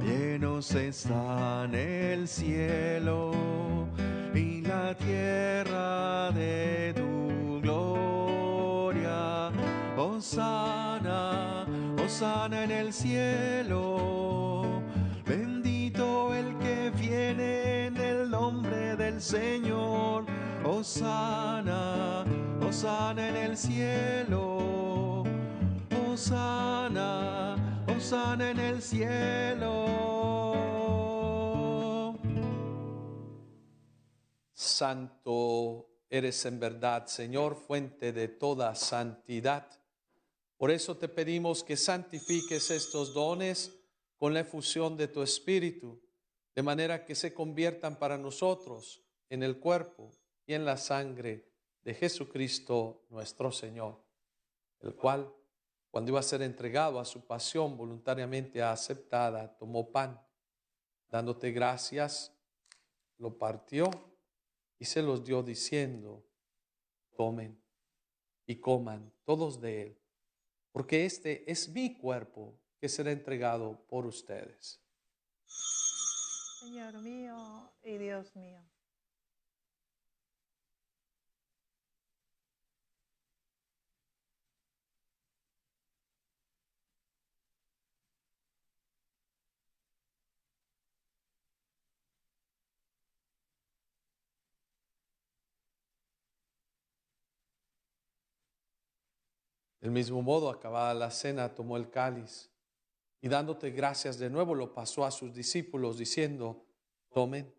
[0.00, 3.32] Llenos están el cielo
[4.32, 7.05] y la tierra de tu
[10.16, 11.66] Osana,
[12.02, 14.82] Osana en el cielo.
[15.26, 20.24] Bendito el que viene en el nombre del Señor.
[20.64, 22.24] Osana,
[22.66, 25.24] Osana en el cielo.
[26.10, 27.56] Osana,
[27.86, 29.84] Osana en el cielo.
[34.54, 39.66] Santo eres en verdad, Señor, fuente de toda santidad.
[40.56, 43.76] Por eso te pedimos que santifiques estos dones
[44.16, 46.00] con la efusión de tu Espíritu,
[46.54, 50.10] de manera que se conviertan para nosotros en el cuerpo
[50.46, 51.50] y en la sangre
[51.82, 54.02] de Jesucristo nuestro Señor,
[54.80, 55.32] el cual,
[55.90, 60.20] cuando iba a ser entregado a su pasión voluntariamente aceptada, tomó pan,
[61.08, 62.32] dándote gracias,
[63.18, 63.90] lo partió
[64.78, 66.24] y se los dio diciendo,
[67.14, 67.62] tomen
[68.46, 69.98] y coman todos de él,
[70.76, 74.78] porque este es mi cuerpo que será entregado por ustedes.
[76.60, 78.60] Señor mío y Dios mío.
[99.86, 102.50] Del mismo modo, acabada la cena, tomó el cáliz
[103.20, 106.66] y dándote gracias de nuevo lo pasó a sus discípulos diciendo,
[107.12, 107.54] tomen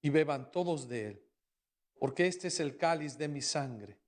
[0.00, 1.26] y beban todos de él,
[1.98, 3.98] porque este es el cáliz de mi sangre,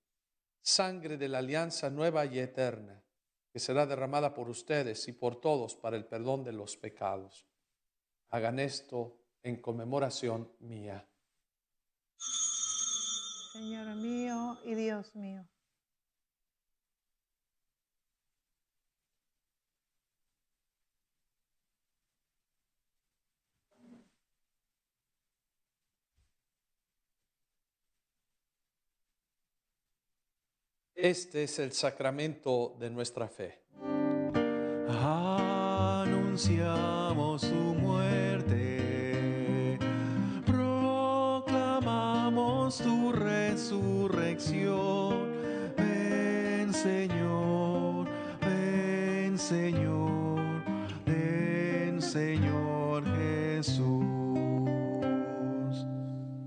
[0.59, 3.03] sangre de la alianza nueva y eterna,
[3.51, 7.45] que será derramada por ustedes y por todos para el perdón de los pecados.
[8.29, 11.07] Hagan esto en conmemoración mía.
[13.53, 15.47] Señor mío y Dios mío.
[30.95, 33.59] Este es el sacramento de nuestra fe.
[36.07, 38.77] Anunciamos su muerte,
[40.45, 41.57] proclamamos
[42.77, 44.55] tu resurrección.
[45.75, 48.07] Ven Señor,
[48.39, 50.63] ven Señor,
[51.05, 54.04] ven Señor Jesús.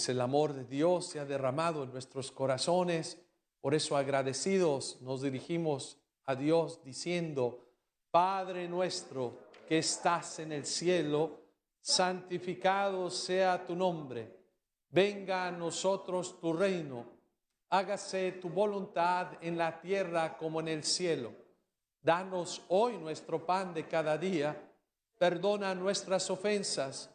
[0.00, 3.20] Pues el amor de Dios se ha derramado en nuestros corazones,
[3.60, 7.68] por eso agradecidos nos dirigimos a Dios diciendo,
[8.10, 9.34] Padre nuestro
[9.68, 11.42] que estás en el cielo,
[11.82, 14.38] santificado sea tu nombre,
[14.88, 17.04] venga a nosotros tu reino,
[17.68, 21.30] hágase tu voluntad en la tierra como en el cielo.
[22.00, 24.66] Danos hoy nuestro pan de cada día,
[25.18, 27.14] perdona nuestras ofensas,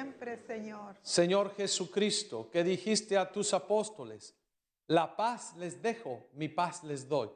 [0.00, 0.96] Por siempre, Señor.
[1.02, 4.34] Señor Jesucristo, que dijiste a tus apóstoles,
[4.86, 7.30] la paz les dejo, mi paz les doy.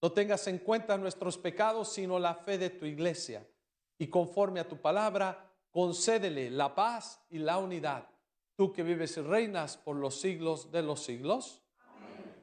[0.00, 3.46] No tengas en cuenta nuestros pecados, sino la fe de tu iglesia.
[3.98, 8.08] Y conforme a tu palabra, concédele la paz y la unidad.
[8.56, 11.62] Tú que vives y reinas por los siglos de los siglos.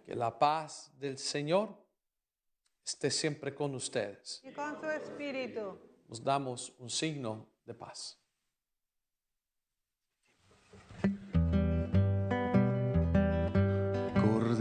[0.05, 1.75] Que la paz del Señor
[2.85, 4.39] esté siempre con ustedes.
[4.43, 5.79] Y con su espíritu.
[6.07, 8.17] Nos damos un signo de paz.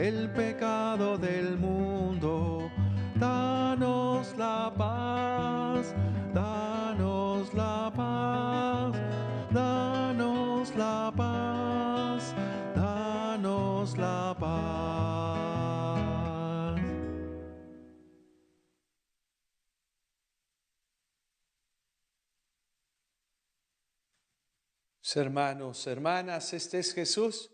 [0.00, 2.70] el pecado del mundo,
[3.16, 5.94] danos la paz,
[6.32, 8.96] danos la paz,
[9.52, 12.34] danos la paz,
[12.74, 14.80] danos la paz.
[25.14, 27.50] Hermanos, hermanas, este es Jesús,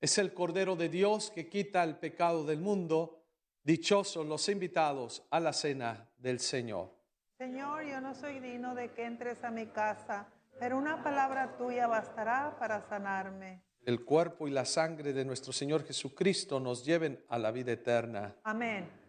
[0.00, 3.22] es el Cordero de Dios que quita el pecado del mundo.
[3.62, 6.94] Dichosos los invitados a la cena del Señor.
[7.38, 10.28] Señor, yo no soy digno de que entres a mi casa,
[10.58, 13.62] pero una palabra tuya bastará para sanarme.
[13.84, 18.36] El cuerpo y la sangre de nuestro Señor Jesucristo nos lleven a la vida eterna.
[18.42, 19.05] Amén.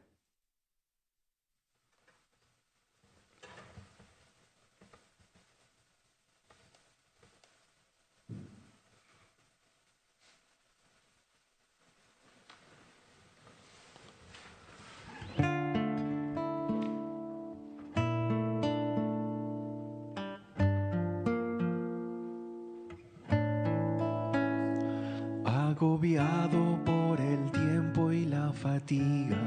[26.07, 29.37] Por el tiempo y la fatiga,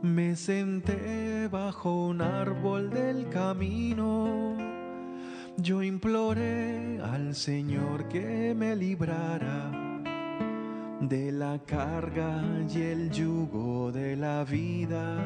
[0.00, 4.56] me senté bajo un árbol del camino.
[5.58, 9.70] Yo imploré al Señor que me librara
[11.02, 12.42] de la carga
[12.74, 15.18] y el yugo de la vida.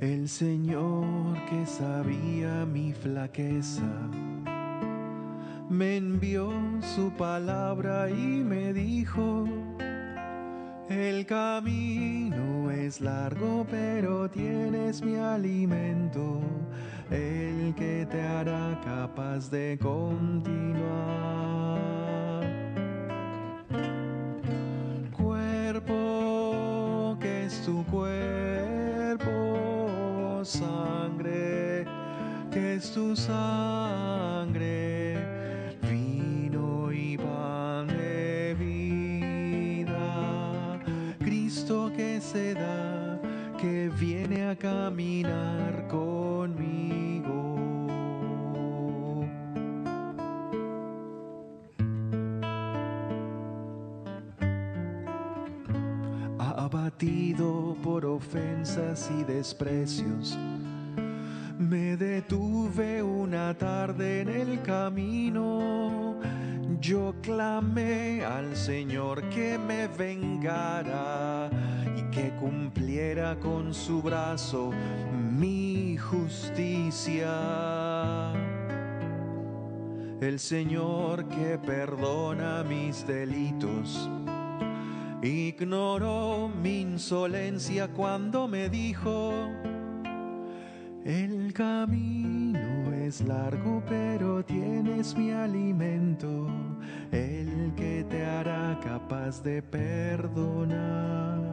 [0.00, 4.08] El Señor que sabía mi flaqueza
[5.70, 6.50] me envió
[6.94, 9.46] su palabra y me dijo,
[10.88, 16.40] el camino es largo pero tienes mi alimento,
[17.10, 20.78] el que te hará capaz de continuar.
[25.16, 29.30] Cuerpo que es tu cuerpo,
[30.44, 31.84] sangre
[32.50, 34.97] que es tu sangre
[44.48, 47.58] a caminar conmigo.
[56.38, 60.36] abatido por ofensas y desprecios.
[61.58, 66.18] Me detuve una tarde en el camino,
[66.80, 71.37] yo clamé al Señor que me vengara
[72.10, 74.70] que cumpliera con su brazo
[75.38, 77.32] mi justicia.
[80.20, 84.08] El Señor que perdona mis delitos
[85.22, 89.32] ignoró mi insolencia cuando me dijo,
[91.04, 96.48] el camino es largo pero tienes mi alimento,
[97.10, 101.47] el que te hará capaz de perdonar.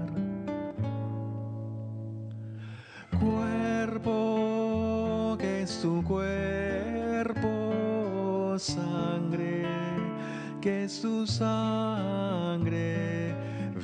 [3.26, 4.13] Cuerpo
[5.39, 7.49] que es tu cuerpo,
[8.59, 9.65] sangre
[10.61, 13.34] que es tu sangre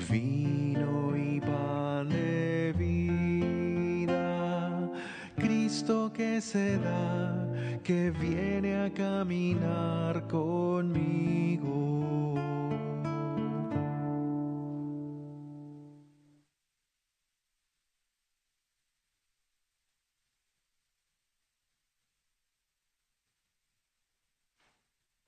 [0.09, 4.91] vino y pan de vida,
[5.37, 7.47] Cristo que se da,
[7.83, 11.71] que viene a caminar conmigo.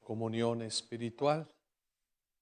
[0.04, 1.48] Comunión espiritual.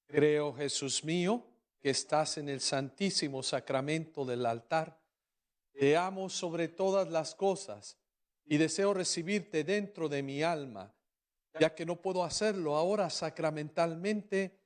[0.06, 1.46] Creo, Jesús mío,
[1.80, 5.00] que estás en el santísimo sacramento del altar.
[5.72, 7.96] Te amo sobre todas las cosas
[8.44, 10.92] y deseo recibirte dentro de mi alma.
[11.58, 14.58] Ya que no puedo hacerlo ahora sacramentalmente,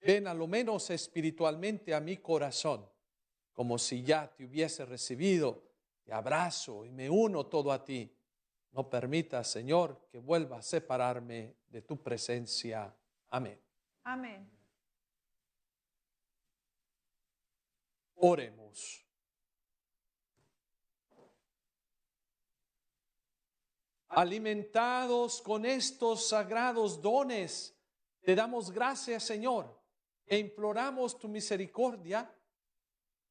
[0.00, 2.88] ven a lo menos espiritualmente a mi corazón,
[3.52, 5.62] como si ya te hubiese recibido.
[6.04, 8.13] Te abrazo y me uno todo a ti.
[8.74, 12.92] No permitas, Señor, que vuelva a separarme de tu presencia.
[13.30, 13.60] Amén.
[14.02, 14.50] Amén.
[18.16, 19.06] Oremos.
[24.08, 27.80] Alimentados con estos sagrados dones,
[28.22, 29.80] te damos gracias, Señor,
[30.26, 32.28] e imploramos tu misericordia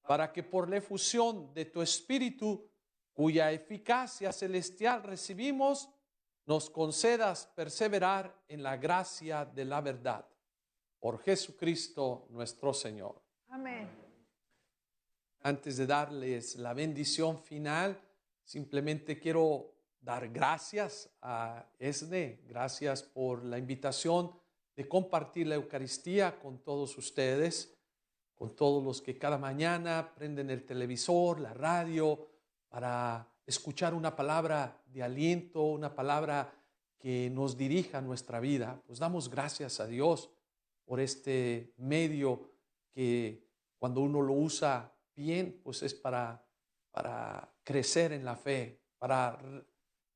[0.04, 2.70] para que por la efusión de tu Espíritu,
[3.14, 5.90] cuya eficacia celestial recibimos,
[6.46, 10.28] nos concedas perseverar en la gracia de la verdad.
[11.00, 13.22] Por Jesucristo nuestro Señor.
[13.50, 13.88] Amén.
[15.42, 18.00] Antes de darles la bendición final,
[18.44, 24.32] simplemente quiero dar gracias a ESNE, gracias por la invitación
[24.76, 27.78] de compartir la Eucaristía con todos ustedes,
[28.34, 32.33] con todos los que cada mañana prenden el televisor, la radio,
[32.74, 36.52] para escuchar una palabra de aliento, una palabra
[36.98, 38.82] que nos dirija nuestra vida.
[38.88, 40.32] Pues damos gracias a Dios
[40.84, 42.50] por este medio
[42.92, 43.48] que
[43.78, 46.44] cuando uno lo usa bien, pues es para,
[46.90, 49.38] para crecer en la fe, para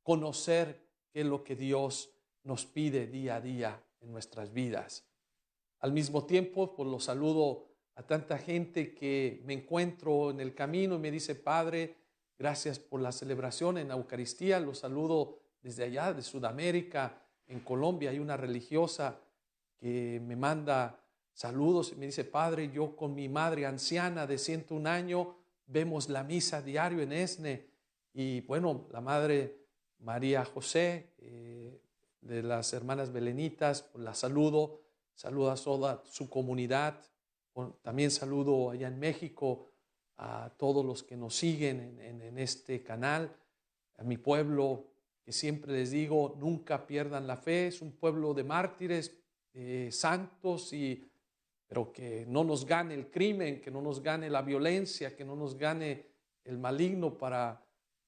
[0.01, 0.84] conocer
[1.14, 2.10] qué es lo que Dios
[2.41, 5.08] nos pide día a día en nuestras vidas.
[5.78, 10.95] Al mismo tiempo, pues lo saludo a tanta gente que me encuentro en el camino
[10.95, 12.07] y me dice, Padre,
[12.38, 14.59] gracias por la celebración en la Eucaristía.
[14.59, 18.11] Los saludo desde allá, de Sudamérica, en Colombia.
[18.11, 19.19] Hay una religiosa
[19.77, 20.99] que me manda
[21.33, 25.27] saludos y me dice, Padre, yo con mi madre anciana de 101 años
[25.67, 27.67] vemos la misa diario en Esne.
[28.13, 29.67] Y bueno, la madre
[29.99, 31.81] María José, eh,
[32.21, 34.81] de las hermanas Belenitas, pues la saludo,
[35.13, 36.99] saludo a toda su comunidad,
[37.81, 39.67] también saludo allá en México
[40.18, 43.36] a todos los que nos siguen en, este canal,
[43.97, 44.86] a mi pueblo,
[45.24, 49.15] que siempre les digo, nunca pierdan la fe, es un pueblo de mártires,
[49.89, 51.09] santos, y,
[51.68, 55.36] pero que no nos gane el crimen, que no nos gane la violencia, que no
[55.36, 56.05] nos gane
[56.43, 57.68] el maligno para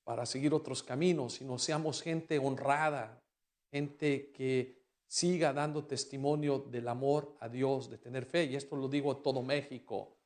[0.10, 3.22] para seguir otros caminos, sino seamos gente honrada,
[3.70, 8.46] gente que siga dando testimonio del amor a Dios, de tener fe.
[8.46, 10.18] Y esto lo digo a todo México,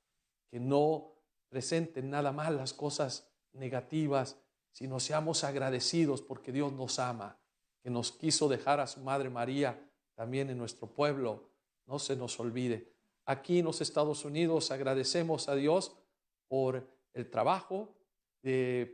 [0.49, 1.12] que no
[1.53, 4.37] presenten nada más las cosas negativas,
[4.71, 7.37] sino seamos agradecidos porque Dios nos ama,
[7.83, 9.79] que nos quiso dejar a su Madre María
[10.15, 11.43] también en nuestro pueblo.
[11.85, 12.91] No se nos olvide.
[13.25, 15.95] Aquí en los Estados Unidos agradecemos a Dios
[16.47, 17.93] por el trabajo,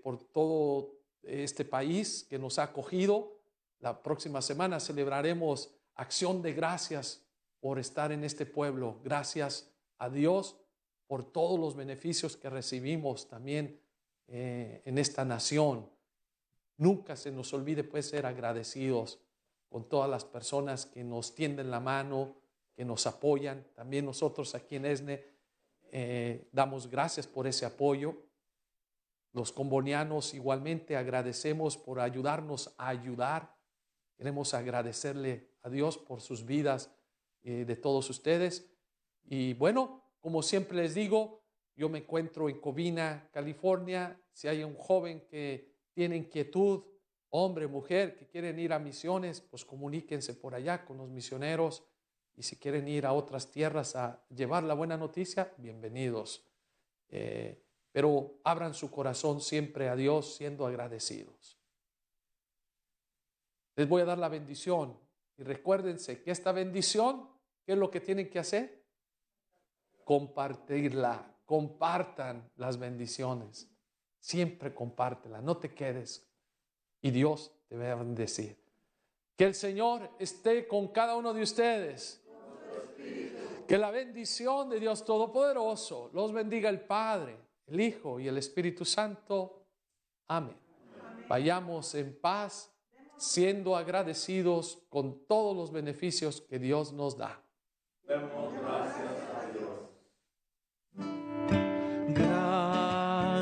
[0.03, 3.37] por todo este país que nos ha acogido.
[3.79, 7.21] La próxima semana celebraremos acción de gracias
[7.61, 8.99] por estar en este pueblo.
[9.01, 10.57] Gracias a Dios
[11.09, 13.81] por todos los beneficios que recibimos también
[14.27, 15.89] eh, en esta nación.
[16.77, 19.19] Nunca se nos olvide pues ser agradecidos
[19.69, 22.35] con todas las personas que nos tienden la mano,
[22.75, 23.65] que nos apoyan.
[23.73, 25.25] También nosotros aquí en ESNE
[25.91, 28.15] eh, damos gracias por ese apoyo.
[29.33, 33.57] Los combonianos igualmente agradecemos por ayudarnos a ayudar.
[34.15, 36.91] Queremos agradecerle a Dios por sus vidas
[37.41, 38.69] eh, de todos ustedes.
[39.25, 41.43] Y bueno, como siempre les digo,
[41.75, 44.21] yo me encuentro en Covina, California.
[44.33, 46.83] Si hay un joven que tiene inquietud,
[47.29, 51.83] hombre, mujer, que quieren ir a misiones, pues comuníquense por allá con los misioneros.
[52.35, 56.45] Y si quieren ir a otras tierras a llevar la buena noticia, bienvenidos.
[57.09, 61.57] Eh, pero abran su corazón siempre a Dios siendo agradecidos.
[63.75, 64.99] Les voy a dar la bendición
[65.37, 67.29] y recuérdense que esta bendición,
[67.65, 68.78] ¿qué es lo que tienen que hacer?
[70.09, 73.69] Compartirla, compartan las bendiciones.
[74.19, 76.27] Siempre compártela, no te quedes.
[76.99, 78.57] Y Dios te va a bendecir.
[79.35, 82.23] Que el Señor esté con cada uno de ustedes.
[83.67, 87.37] Que la bendición de Dios Todopoderoso los bendiga el Padre,
[87.67, 89.61] el Hijo y el Espíritu Santo.
[90.25, 90.57] Amén.
[91.27, 92.71] Vayamos en paz,
[93.15, 97.43] siendo agradecidos con todos los beneficios que Dios nos da.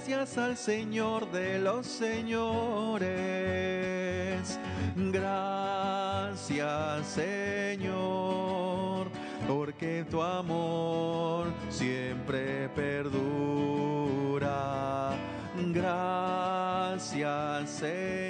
[0.00, 3.10] Gracias al Señor de los señores.
[4.96, 9.08] Gracias, Señor,
[9.46, 13.90] porque tu amor siempre perdura.
[15.66, 18.29] Gracias, Señor.